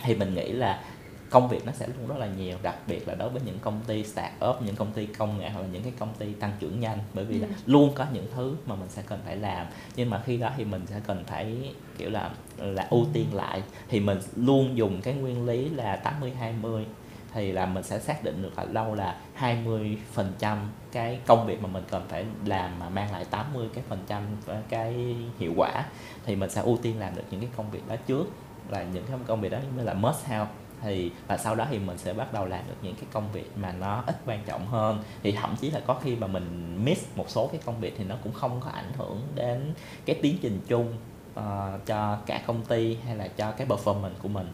thì 0.04 0.16
mình 0.16 0.36
nghĩ 0.36 0.52
là 0.52 0.84
công 1.32 1.48
việc 1.48 1.66
nó 1.66 1.72
sẽ 1.72 1.88
luôn 1.88 2.08
rất 2.08 2.18
là 2.18 2.28
nhiều 2.28 2.58
đặc 2.62 2.76
biệt 2.88 3.08
là 3.08 3.16
đối 3.16 3.30
với 3.30 3.42
những 3.46 3.60
công 3.60 3.82
ty 3.88 4.04
start 4.04 4.34
up 4.50 4.62
những 4.62 4.76
công 4.76 4.92
ty 4.92 5.06
công 5.06 5.40
nghệ 5.40 5.50
hoặc 5.50 5.62
là 5.62 5.68
những 5.68 5.84
cái 5.84 5.94
công 6.00 6.14
ty 6.20 6.34
tăng 6.34 6.52
trưởng 6.60 6.80
nhanh. 6.80 7.00
Bởi 7.14 7.26
vì 7.26 7.42
ừ. 7.42 7.42
là 7.42 7.48
luôn 7.66 7.92
có 7.96 8.06
những 8.14 8.28
thứ 8.36 8.56
mà 8.66 8.76
mình 8.76 8.90
sẽ 8.90 9.02
cần 9.08 9.20
phải 9.26 9.38
làm. 9.38 9.68
Nhưng 9.96 10.10
mà 10.10 10.22
khi 10.26 10.38
đó 10.38 10.50
thì 10.58 10.66
mình 10.66 10.88
sẽ 10.88 11.02
cần 11.08 11.24
phải 11.28 11.74
kiểu 11.98 12.10
là 12.10 12.30
là 12.58 12.88
ưu 12.90 13.06
tiên 13.14 13.26
lại. 13.34 13.64
Thì 13.90 14.00
mình 14.00 14.20
luôn 14.36 14.78
dùng 14.78 15.02
cái 15.02 15.14
nguyên 15.14 15.46
lý 15.46 15.70
là 15.70 15.96
80 15.96 16.32
20 16.40 16.86
thì 17.34 17.52
là 17.52 17.66
mình 17.66 17.84
sẽ 17.84 18.00
xác 18.00 18.24
định 18.24 18.42
được 18.42 18.58
là 18.58 18.66
đâu 18.66 18.96
là 18.96 19.16
20 19.34 19.98
phần 20.12 20.34
trăm 20.40 20.72
cái 20.92 21.20
công 21.26 21.46
việc 21.46 21.62
mà 21.62 21.68
mình 21.68 21.84
cần 21.90 22.06
phải 22.10 22.26
làm 22.46 22.80
mà 22.80 22.90
mang 22.90 23.12
lại 23.12 23.26
80 23.26 23.68
cái 23.74 23.84
phần 23.90 24.00
trăm 24.08 24.24
cái 24.70 25.16
hiệu 25.40 25.54
quả 25.58 25.86
thì 26.26 26.36
mình 26.36 26.50
sẽ 26.50 26.62
ưu 26.62 26.78
tiên 26.78 27.00
làm 27.00 27.16
được 27.16 27.24
những 27.32 27.42
cái 27.42 27.50
công 27.58 27.72
việc 27.72 27.88
đó 27.90 27.96
trước. 28.08 28.26
Là 28.70 28.84
những 28.84 29.04
cái 29.08 29.18
công 29.28 29.42
việc 29.42 29.50
đó 29.50 29.58
như 29.78 29.84
là 29.84 29.94
must 29.94 30.26
have 30.26 30.50
thì 30.82 31.12
và 31.28 31.38
sau 31.38 31.56
đó 31.56 31.68
thì 31.70 31.80
mình 31.80 31.98
sẽ 31.98 32.14
bắt 32.14 32.34
đầu 32.34 32.46
làm 32.46 32.68
được 32.68 32.76
những 32.82 32.96
cái 32.96 33.06
công 33.12 33.32
việc 33.32 33.58
mà 33.58 33.72
nó 33.72 34.04
ít 34.08 34.16
quan 34.26 34.44
trọng 34.46 34.68
hơn. 34.68 35.04
Thì 35.24 35.32
thậm 35.32 35.56
chí 35.62 35.72
là 35.72 35.80
có 35.80 36.00
khi 36.04 36.16
mà 36.16 36.28
mình 36.28 36.78
miss 36.86 37.08
một 37.16 37.30
số 37.30 37.48
cái 37.48 37.62
công 37.66 37.80
việc 37.80 37.96
thì 37.98 38.04
nó 38.04 38.16
cũng 38.24 38.34
không 38.34 38.60
có 38.60 38.70
ảnh 38.70 38.92
hưởng 38.98 39.22
đến 39.36 39.74
cái 40.06 40.20
tiến 40.22 40.38
trình 40.42 40.60
chung 40.68 40.94
uh, 41.40 41.86
cho 41.86 42.18
cả 42.26 42.42
công 42.48 42.66
ty 42.66 42.98
hay 43.06 43.16
là 43.16 43.28
cho 43.28 43.52
cái 43.52 43.68
performance 43.68 44.14
của 44.22 44.30
mình 44.30 44.48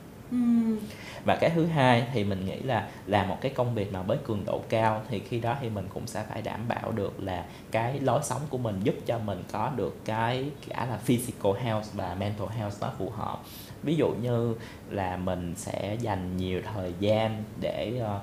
và 1.26 1.38
cái 1.42 1.50
thứ 1.50 1.66
hai 1.66 2.08
thì 2.14 2.24
mình 2.24 2.46
nghĩ 2.46 2.60
là 2.60 2.88
làm 3.06 3.28
một 3.28 3.38
cái 3.42 3.52
công 3.56 3.76
việc 3.76 3.94
mà 3.94 4.02
với 4.02 4.18
cường 4.18 4.46
độ 4.46 4.62
cao 4.70 5.02
thì 5.10 5.20
khi 5.20 5.40
đó 5.40 5.56
thì 5.62 5.70
mình 5.70 5.88
cũng 5.94 6.08
sẽ 6.08 6.24
phải 6.30 6.42
đảm 6.42 6.60
bảo 6.68 6.92
được 6.92 7.20
là 7.20 7.46
cái 7.72 8.00
lối 8.00 8.20
sống 8.24 8.42
của 8.50 8.58
mình 8.58 8.80
giúp 8.84 8.96
cho 9.06 9.20
mình 9.20 9.44
có 9.52 9.72
được 9.76 10.06
cái 10.06 10.50
cả 10.70 10.88
là 10.90 10.98
physical 10.98 11.52
health 11.64 11.94
và 11.94 12.16
mental 12.20 12.48
health 12.58 12.82
nó 12.82 12.92
phù 12.98 13.10
hợp. 13.10 13.42
Ví 13.84 13.96
dụ 13.96 14.10
như 14.22 14.56
là 14.90 15.18
mình 15.18 15.54
sẽ 15.56 15.98
dành 16.02 16.38
nhiều 16.38 16.62
thời 16.74 16.94
gian 17.00 17.44
để 17.62 18.02
uh, 18.04 18.22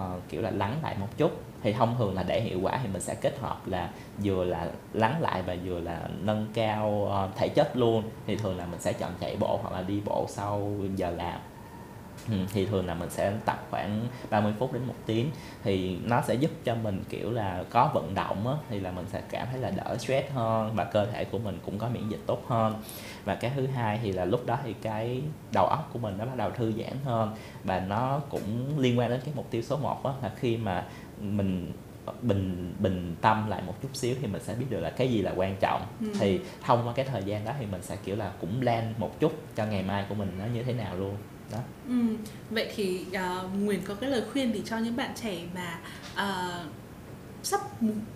uh, 0.00 0.22
kiểu 0.28 0.42
là 0.42 0.50
lắng 0.50 0.76
lại 0.82 0.96
một 1.00 1.08
chút 1.16 1.51
thì 1.62 1.72
thông 1.72 1.94
thường 1.98 2.14
là 2.14 2.22
để 2.22 2.40
hiệu 2.40 2.58
quả 2.62 2.78
thì 2.82 2.88
mình 2.92 3.02
sẽ 3.02 3.14
kết 3.14 3.38
hợp 3.40 3.66
là 3.66 3.90
vừa 4.24 4.44
là 4.44 4.66
lắng 4.92 5.20
lại 5.20 5.42
và 5.42 5.56
vừa 5.64 5.80
là 5.80 6.00
nâng 6.20 6.46
cao 6.54 7.06
ờ, 7.10 7.28
thể 7.36 7.48
chất 7.48 7.76
luôn. 7.76 8.02
Thì 8.26 8.36
thường 8.36 8.58
là 8.58 8.66
mình 8.66 8.80
sẽ 8.80 8.92
chọn 8.92 9.10
chạy 9.20 9.36
bộ 9.40 9.58
hoặc 9.62 9.72
là 9.74 9.82
đi 9.82 10.00
bộ 10.04 10.26
sau 10.28 10.70
giờ 10.96 11.10
làm. 11.10 11.40
Ừ, 12.28 12.34
thì 12.52 12.66
thường 12.66 12.86
là 12.86 12.94
mình 12.94 13.10
sẽ 13.10 13.32
tập 13.44 13.66
khoảng 13.70 14.00
30 14.30 14.52
phút 14.58 14.72
đến 14.72 14.82
một 14.86 14.94
tiếng. 15.06 15.30
Thì 15.64 15.96
nó 16.04 16.22
sẽ 16.22 16.34
giúp 16.34 16.50
cho 16.64 16.74
mình 16.74 17.02
kiểu 17.08 17.30
là 17.30 17.64
có 17.70 17.90
vận 17.94 18.14
động 18.14 18.48
á, 18.48 18.54
thì 18.70 18.80
là 18.80 18.90
mình 18.90 19.06
sẽ 19.12 19.22
cảm 19.30 19.46
thấy 19.50 19.60
là 19.60 19.70
đỡ 19.70 19.96
stress 19.98 20.30
hơn 20.32 20.72
và 20.74 20.84
cơ 20.84 21.06
thể 21.06 21.24
của 21.24 21.38
mình 21.38 21.58
cũng 21.66 21.78
có 21.78 21.88
miễn 21.88 22.08
dịch 22.08 22.20
tốt 22.26 22.42
hơn. 22.48 22.74
Và 23.24 23.34
cái 23.34 23.52
thứ 23.56 23.66
hai 23.66 23.98
thì 24.02 24.12
là 24.12 24.24
lúc 24.24 24.46
đó 24.46 24.58
thì 24.64 24.74
cái 24.82 25.22
đầu 25.52 25.66
óc 25.66 25.90
của 25.92 25.98
mình 25.98 26.18
nó 26.18 26.24
bắt 26.24 26.36
đầu 26.36 26.50
thư 26.50 26.72
giãn 26.72 26.96
hơn 27.04 27.34
và 27.64 27.80
nó 27.80 28.20
cũng 28.30 28.78
liên 28.78 28.98
quan 28.98 29.10
đến 29.10 29.20
cái 29.24 29.34
mục 29.36 29.46
tiêu 29.50 29.62
số 29.62 29.76
1 29.76 30.04
đó 30.04 30.14
là 30.22 30.30
khi 30.36 30.56
mà 30.56 30.84
mình 31.20 31.72
bình 32.22 32.74
bình 32.78 33.16
tâm 33.20 33.48
lại 33.48 33.62
một 33.66 33.74
chút 33.82 33.88
xíu 33.92 34.14
thì 34.20 34.26
mình 34.26 34.42
sẽ 34.42 34.54
biết 34.54 34.66
được 34.70 34.80
là 34.80 34.90
cái 34.90 35.12
gì 35.12 35.22
là 35.22 35.32
quan 35.36 35.56
trọng. 35.60 35.82
Ừ. 36.00 36.06
thì 36.20 36.40
thông 36.62 36.86
qua 36.86 36.92
cái 36.92 37.04
thời 37.04 37.22
gian 37.22 37.44
đó 37.44 37.52
thì 37.60 37.66
mình 37.66 37.82
sẽ 37.82 37.96
kiểu 38.04 38.16
là 38.16 38.32
cũng 38.40 38.60
plan 38.60 38.94
một 38.98 39.20
chút 39.20 39.32
cho 39.56 39.66
ngày 39.66 39.82
mai 39.82 40.04
của 40.08 40.14
mình 40.14 40.32
nó 40.38 40.44
như 40.54 40.62
thế 40.62 40.72
nào 40.72 40.96
luôn 40.96 41.16
đó 41.52 41.58
ừ. 41.88 41.94
vậy 42.50 42.72
thì 42.76 43.06
uh, 43.10 43.54
Nguyễn 43.54 43.82
có 43.86 43.94
cái 43.94 44.10
lời 44.10 44.22
khuyên 44.32 44.54
gì 44.54 44.62
cho 44.64 44.78
những 44.78 44.96
bạn 44.96 45.10
trẻ 45.22 45.38
mà 45.54 45.78
uh, 46.14 46.66
sắp 47.42 47.60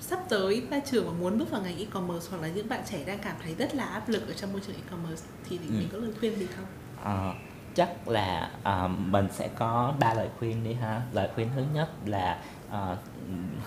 sắp 0.01 0.19
tới 0.29 0.63
ra 0.71 0.81
trường 0.81 1.07
và 1.07 1.13
muốn 1.13 1.39
bước 1.39 1.51
vào 1.51 1.63
ngành 1.63 1.79
e-commerce 1.79 2.27
hoặc 2.31 2.43
là 2.43 2.49
những 2.49 2.69
bạn 2.69 2.81
trẻ 2.91 3.05
đang 3.07 3.19
cảm 3.19 3.37
thấy 3.43 3.55
rất 3.55 3.75
là 3.75 3.85
áp 3.85 4.09
lực 4.09 4.29
ở 4.29 4.33
trong 4.33 4.53
môi 4.53 4.61
trường 4.67 4.77
e-commerce 4.77 5.27
thì 5.49 5.59
ừ. 5.59 5.65
mình 5.69 5.89
có 5.93 5.99
lời 5.99 6.11
khuyên 6.21 6.39
gì 6.39 6.47
không? 6.57 6.67
À, 7.05 7.35
chắc 7.75 8.09
là 8.09 8.51
uh, 8.61 8.91
mình 8.99 9.27
sẽ 9.33 9.49
có 9.49 9.95
ba 10.01 10.15
lời 10.15 10.29
khuyên 10.39 10.65
đi 10.65 10.73
ha. 10.73 11.03
Lời 11.13 11.29
khuyên 11.35 11.49
thứ 11.57 11.65
nhất 11.75 11.91
là 12.07 12.43
uh, 12.69 12.99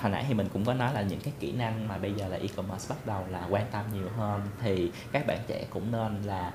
hồi 0.01 0.11
nãy 0.11 0.25
thì 0.27 0.33
mình 0.33 0.47
cũng 0.53 0.65
có 0.65 0.73
nói 0.73 0.93
là 0.93 1.01
những 1.01 1.19
cái 1.19 1.33
kỹ 1.39 1.51
năng 1.51 1.87
mà 1.87 1.97
bây 1.97 2.13
giờ 2.13 2.27
là 2.27 2.37
e-commerce 2.37 2.85
bắt 2.89 3.05
đầu 3.05 3.25
là 3.29 3.47
quan 3.49 3.65
tâm 3.71 3.85
nhiều 3.93 4.07
hơn 4.17 4.41
thì 4.61 4.91
các 5.11 5.27
bạn 5.27 5.39
trẻ 5.47 5.65
cũng 5.69 5.91
nên 5.91 6.21
là 6.21 6.53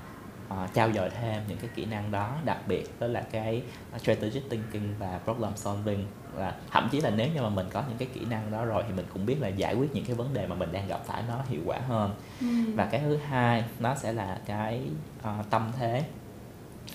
uh, 0.53 0.73
trao 0.73 0.91
dồi 0.91 1.09
thêm 1.09 1.43
những 1.47 1.57
cái 1.57 1.69
kỹ 1.75 1.85
năng 1.85 2.11
đó 2.11 2.35
đặc 2.45 2.57
biệt 2.67 2.99
đó 2.99 3.07
là 3.07 3.21
cái 3.31 3.63
strategic 3.97 4.49
thinking 4.49 4.93
và 4.99 5.19
problem 5.23 5.51
solving. 5.55 6.05
Là 6.37 6.55
thậm 6.71 6.89
chí 6.91 7.01
là 7.01 7.09
nếu 7.09 7.27
như 7.35 7.41
mà 7.41 7.49
mình 7.49 7.67
có 7.73 7.83
những 7.87 7.97
cái 7.97 8.07
kỹ 8.13 8.25
năng 8.25 8.51
đó 8.51 8.65
rồi 8.65 8.83
thì 8.87 8.93
mình 8.93 9.05
cũng 9.13 9.25
biết 9.25 9.41
là 9.41 9.47
giải 9.47 9.75
quyết 9.75 9.95
những 9.95 10.05
cái 10.05 10.15
vấn 10.15 10.33
đề 10.33 10.47
mà 10.47 10.55
mình 10.55 10.71
đang 10.71 10.87
gặp 10.87 11.01
phải 11.05 11.23
nó 11.27 11.43
hiệu 11.49 11.61
quả 11.65 11.79
hơn. 11.87 12.15
Ừ. 12.41 12.47
và 12.75 12.85
cái 12.85 13.01
thứ 13.01 13.17
hai 13.17 13.63
nó 13.79 13.95
sẽ 13.95 14.13
là 14.13 14.39
cái 14.45 14.81
uh, 15.19 15.49
tâm 15.49 15.71
thế. 15.77 16.03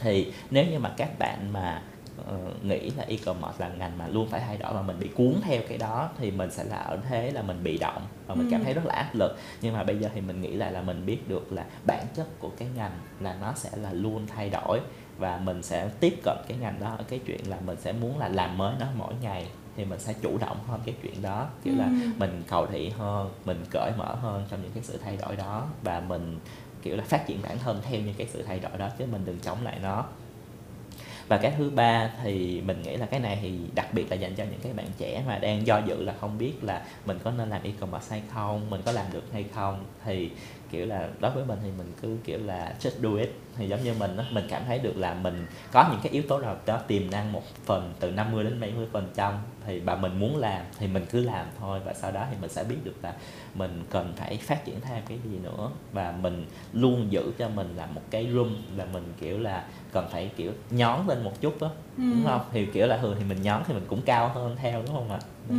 Thì 0.01 0.33
nếu 0.51 0.67
như 0.67 0.79
mà 0.79 0.95
các 0.97 1.19
bạn 1.19 1.53
mà 1.53 1.83
uh, 2.21 2.65
nghĩ 2.65 2.91
là 2.91 3.05
e-commerce 3.09 3.59
là 3.59 3.69
ngành 3.69 3.99
mà 3.99 4.09
luôn 4.09 4.29
phải 4.29 4.41
thay 4.41 4.57
đổi 4.57 4.73
và 4.75 4.83
mình 4.83 4.97
bị 5.01 5.09
cuốn 5.09 5.35
theo 5.43 5.63
cái 5.69 5.79
đó 5.79 6.11
thì 6.19 6.31
mình 6.31 6.51
sẽ 6.51 6.65
là 6.65 6.77
ở 6.77 6.99
thế 7.09 7.31
là 7.31 7.43
mình 7.43 7.63
bị 7.63 7.79
động 7.79 8.03
và 8.27 8.35
mình 8.35 8.47
ừ. 8.47 8.51
cảm 8.51 8.65
thấy 8.65 8.75
rất 8.75 8.87
là 8.87 8.95
áp 8.95 9.11
lực 9.15 9.37
nhưng 9.63 9.75
mà 9.75 9.85
bây 9.85 9.99
giờ 9.99 10.09
thì 10.15 10.21
mình 10.21 10.41
nghĩ 10.41 10.53
lại 10.53 10.73
là 10.73 10.83
mình 10.83 11.07
biết 11.07 11.29
được 11.29 11.53
là 11.53 11.65
bản 11.87 12.07
chất 12.15 12.27
của 12.39 12.51
cái 12.59 12.69
ngành 12.77 12.93
là 13.21 13.37
nó 13.41 13.53
sẽ 13.57 13.71
là 13.77 13.93
luôn 13.93 14.27
thay 14.27 14.51
đổi 14.51 14.81
và 15.19 15.41
mình 15.45 15.63
sẽ 15.63 15.89
tiếp 16.01 16.15
cận 16.25 16.37
cái 16.49 16.59
ngành 16.61 16.81
đó 16.81 16.95
ở 16.99 17.05
cái 17.09 17.21
chuyện 17.27 17.41
là 17.49 17.57
mình 17.67 17.77
sẽ 17.81 17.93
muốn 17.93 18.19
là 18.19 18.29
làm 18.29 18.59
mới 18.59 18.75
nó 18.81 18.87
mỗi 18.97 19.15
ngày 19.23 19.47
thì 19.77 19.85
mình 19.85 19.99
sẽ 19.99 20.15
chủ 20.23 20.39
động 20.39 20.57
hơn 20.67 20.81
cái 20.87 20.95
chuyện 21.03 21.23
đó 21.23 21.49
kiểu 21.65 21.75
ừ. 21.75 21.79
là 21.79 21.89
mình 22.17 22.43
cầu 22.49 22.67
thị 22.67 22.89
hơn 22.89 23.31
mình 23.45 23.65
cởi 23.71 23.93
mở 23.99 24.15
hơn 24.15 24.45
trong 24.51 24.63
những 24.63 24.73
cái 24.75 24.83
sự 24.83 24.99
thay 25.05 25.17
đổi 25.17 25.37
đó 25.37 25.67
và 25.83 26.01
mình 26.01 26.39
kiểu 26.83 26.97
là 26.97 27.05
phát 27.05 27.27
triển 27.27 27.43
bản 27.43 27.59
thân 27.59 27.81
theo 27.83 28.01
những 28.01 28.15
cái 28.15 28.27
sự 28.33 28.43
thay 28.43 28.61
đổi 28.61 28.79
đó 28.79 28.89
chứ 28.99 29.05
mình 29.13 29.23
đừng 29.25 29.41
chống 29.41 29.59
lại 29.65 29.79
nó 29.83 30.05
và 31.31 31.37
cái 31.37 31.53
thứ 31.59 31.71
ba 31.71 32.11
thì 32.23 32.61
mình 32.61 32.83
nghĩ 32.83 32.97
là 32.97 33.07
cái 33.07 33.21
này 33.21 33.39
thì 33.43 33.53
đặc 33.75 33.87
biệt 33.95 34.11
là 34.11 34.17
dành 34.17 34.35
cho 34.35 34.45
những 34.45 34.61
cái 34.63 34.73
bạn 34.73 34.87
trẻ 34.99 35.23
mà 35.27 35.39
đang 35.39 35.67
do 35.67 35.79
dự 35.79 36.03
là 36.03 36.15
không 36.21 36.39
biết 36.39 36.53
là 36.63 36.83
mình 37.07 37.19
có 37.25 37.31
nên 37.31 37.51
làm 37.51 37.63
e-commerce 37.63 38.07
hay 38.11 38.23
không, 38.33 38.71
mình 38.71 38.81
có 38.85 38.93
làm 38.93 39.07
được 39.13 39.23
hay 39.33 39.45
không. 39.55 39.85
Thì 40.05 40.31
kiểu 40.71 40.87
là 40.87 41.09
đối 41.21 41.31
với 41.31 41.45
mình 41.45 41.59
thì 41.63 41.71
mình 41.79 41.93
cứ 42.03 42.17
kiểu 42.25 42.39
là 42.45 42.75
just 42.81 43.01
do 43.03 43.19
it. 43.19 43.31
Thì 43.57 43.69
giống 43.69 43.85
như 43.85 43.95
mình 43.99 44.17
đó, 44.17 44.25
mình 44.31 44.45
cảm 44.49 44.63
thấy 44.67 44.79
được 44.79 44.97
là 44.97 45.15
mình 45.15 45.47
có 45.73 45.89
những 45.91 46.01
cái 46.03 46.13
yếu 46.13 46.23
tố 46.29 46.39
nào 46.39 46.57
đó 46.67 46.77
tiềm 46.77 47.11
năng 47.11 47.33
một 47.33 47.43
phần 47.65 47.95
từ 48.01 48.11
50 48.11 48.45
đến 48.45 48.61
70 48.61 48.87
phần 48.93 49.09
trăm 49.15 49.35
thì 49.67 49.81
bà 49.81 49.97
mình 49.97 50.21
muốn 50.21 50.37
làm 50.37 50.65
thì 50.79 50.87
mình 50.87 51.07
cứ 51.11 51.25
làm 51.25 51.47
thôi. 51.59 51.81
Và 51.85 51.95
sau 51.95 52.13
đó 52.13 52.27
thì 52.31 52.37
mình 52.41 52.51
sẽ 52.51 52.65
biết 52.65 52.77
được 52.85 52.97
là 53.03 53.15
mình 53.55 53.85
cần 53.91 54.13
phải 54.17 54.37
phát 54.37 54.65
triển 54.65 54.81
thêm 54.81 55.03
cái 55.09 55.19
gì 55.25 55.39
nữa. 55.43 55.71
Và 55.93 56.15
mình 56.21 56.47
luôn 56.73 57.13
giữ 57.13 57.33
cho 57.39 57.49
mình 57.49 57.75
là 57.77 57.87
một 57.87 58.03
cái 58.11 58.29
room 58.35 58.57
là 58.77 58.85
mình 58.93 59.13
kiểu 59.21 59.39
là 59.39 59.65
cần 59.93 60.09
phải 60.11 60.31
kiểu 60.37 60.53
nhón 60.71 61.07
lên 61.07 61.25
một 61.25 61.41
chút 61.41 61.61
đó 61.61 61.71
ừ. 62.01 62.05
đúng 62.15 62.25
không? 62.25 62.41
Thì 62.53 62.67
kiểu 62.67 62.87
là 62.87 62.99
thường 62.99 63.17
thì 63.19 63.25
mình 63.29 63.43
nhón 63.43 63.63
thì 63.67 63.75
mình 63.75 63.85
cũng 63.89 64.03
cao 64.03 64.29
hơn 64.29 64.57
theo 64.63 64.83
đúng 64.87 64.95
không 64.95 65.11
ạ? 65.11 65.19
Ừ, 65.49 65.57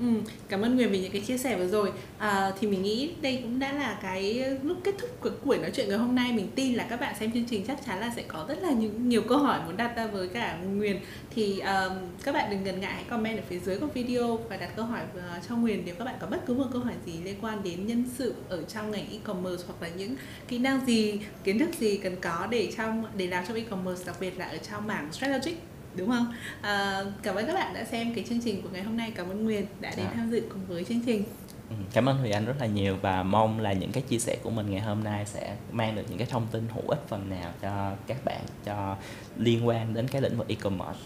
ừ. 0.00 0.06
cảm 0.48 0.62
ơn 0.62 0.76
người 0.76 0.86
vì 0.86 1.00
những 1.00 1.12
cái 1.12 1.20
chia 1.20 1.38
sẻ 1.38 1.56
vừa 1.56 1.66
rồi. 1.66 1.92
À, 2.18 2.52
thì 2.60 2.66
mình 2.66 2.82
nghĩ 2.82 3.10
đây 3.22 3.38
cũng 3.42 3.58
đã 3.58 3.72
là 3.72 3.98
cái 4.02 4.44
lúc 4.62 4.78
kết 4.84 4.94
thúc 4.98 5.10
của 5.20 5.30
buổi 5.44 5.58
nói 5.58 5.70
chuyện 5.74 5.88
ngày 5.88 5.98
hôm 5.98 6.14
nay. 6.14 6.32
Mình 6.32 6.48
tin 6.54 6.74
là 6.74 6.86
các 6.90 7.00
bạn 7.00 7.14
xem 7.20 7.32
chương 7.32 7.44
trình 7.44 7.64
chắc 7.66 7.86
chắn 7.86 8.00
là 8.00 8.12
sẽ 8.16 8.22
có 8.22 8.44
rất 8.48 8.62
là 8.62 8.70
những 8.70 9.08
nhiều 9.08 9.22
câu 9.28 9.38
hỏi 9.38 9.60
muốn 9.66 9.76
đặt 9.76 9.96
ra 9.96 10.06
với 10.06 10.28
cả 10.28 10.58
Nguyền 10.64 11.00
thì 11.34 11.60
um, 11.60 11.92
các 12.24 12.34
bạn 12.34 12.50
đừng 12.50 12.64
ngần 12.64 12.80
ngại 12.80 12.92
hãy 12.94 13.04
comment 13.04 13.38
ở 13.38 13.42
phía 13.48 13.58
dưới 13.58 13.78
của 13.78 13.86
video 13.86 14.36
và 14.36 14.56
đặt 14.56 14.76
câu 14.76 14.84
hỏi 14.84 15.00
uh, 15.16 15.48
cho 15.48 15.56
Nguyền 15.56 15.82
nếu 15.84 15.94
các 15.98 16.04
bạn 16.04 16.14
có 16.20 16.26
bất 16.26 16.46
cứ 16.46 16.54
một 16.54 16.66
câu 16.72 16.82
hỏi 16.82 16.94
gì 17.06 17.12
liên 17.24 17.36
quan 17.42 17.62
đến 17.62 17.86
nhân 17.86 18.04
sự 18.18 18.34
ở 18.48 18.62
trong 18.62 18.90
ngành 18.90 19.10
e-commerce 19.10 19.64
hoặc 19.66 19.82
là 19.82 19.88
những 19.96 20.14
kỹ 20.48 20.58
năng 20.58 20.86
gì 20.86 21.20
kiến 21.44 21.58
thức 21.58 21.70
gì 21.78 21.96
cần 21.96 22.16
có 22.20 22.46
để 22.50 22.72
trong 22.76 23.04
để 23.16 23.26
làm 23.26 23.44
trong 23.46 23.56
e-commerce 23.56 24.04
đặc 24.06 24.16
biệt 24.20 24.38
là 24.38 24.44
ở 24.44 24.56
trong 24.56 24.86
mảng 24.86 25.12
strategic 25.12 25.54
đúng 25.94 26.08
không? 26.08 26.32
À, 26.60 27.04
cảm 27.22 27.34
ơn 27.34 27.46
các 27.46 27.54
bạn 27.54 27.74
đã 27.74 27.84
xem 27.84 28.14
cái 28.14 28.24
chương 28.28 28.40
trình 28.40 28.62
của 28.62 28.68
ngày 28.72 28.82
hôm 28.82 28.96
nay. 28.96 29.12
Cảm 29.16 29.30
ơn 29.30 29.44
Nguyên 29.44 29.66
đã 29.80 29.92
đến 29.96 30.06
à. 30.06 30.12
tham 30.14 30.30
dự 30.30 30.42
cùng 30.52 30.66
với 30.68 30.84
chương 30.84 31.00
trình. 31.06 31.24
Ừ, 31.70 31.76
cảm 31.92 32.08
ơn 32.08 32.18
Thùy 32.18 32.30
Anh 32.30 32.46
rất 32.46 32.54
là 32.60 32.66
nhiều 32.66 32.96
và 33.02 33.22
mong 33.22 33.60
là 33.60 33.72
những 33.72 33.92
cái 33.92 34.02
chia 34.02 34.18
sẻ 34.18 34.36
của 34.42 34.50
mình 34.50 34.70
ngày 34.70 34.80
hôm 34.80 35.04
nay 35.04 35.26
sẽ 35.26 35.56
mang 35.72 35.96
được 35.96 36.02
những 36.08 36.18
cái 36.18 36.26
thông 36.30 36.46
tin 36.52 36.68
hữu 36.74 36.88
ích 36.88 37.04
phần 37.08 37.30
nào 37.30 37.52
cho 37.62 37.92
các 38.06 38.24
bạn 38.24 38.40
cho 38.64 38.96
liên 39.36 39.66
quan 39.66 39.94
đến 39.94 40.08
cái 40.08 40.22
lĩnh 40.22 40.36
vực 40.36 40.48
e-commerce. 40.48 41.00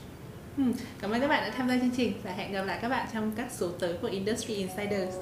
Ừ, 0.56 0.62
cảm 1.00 1.10
ơn 1.10 1.20
các 1.20 1.28
bạn 1.28 1.42
đã 1.42 1.50
tham 1.56 1.68
gia 1.68 1.78
chương 1.78 1.90
trình 1.96 2.12
và 2.22 2.32
hẹn 2.32 2.52
gặp 2.52 2.62
lại 2.62 2.78
các 2.82 2.88
bạn 2.88 3.06
trong 3.14 3.32
các 3.36 3.46
số 3.50 3.68
tới 3.68 3.94
của 4.02 4.08
Industry 4.08 4.54
Insiders. 4.54 5.16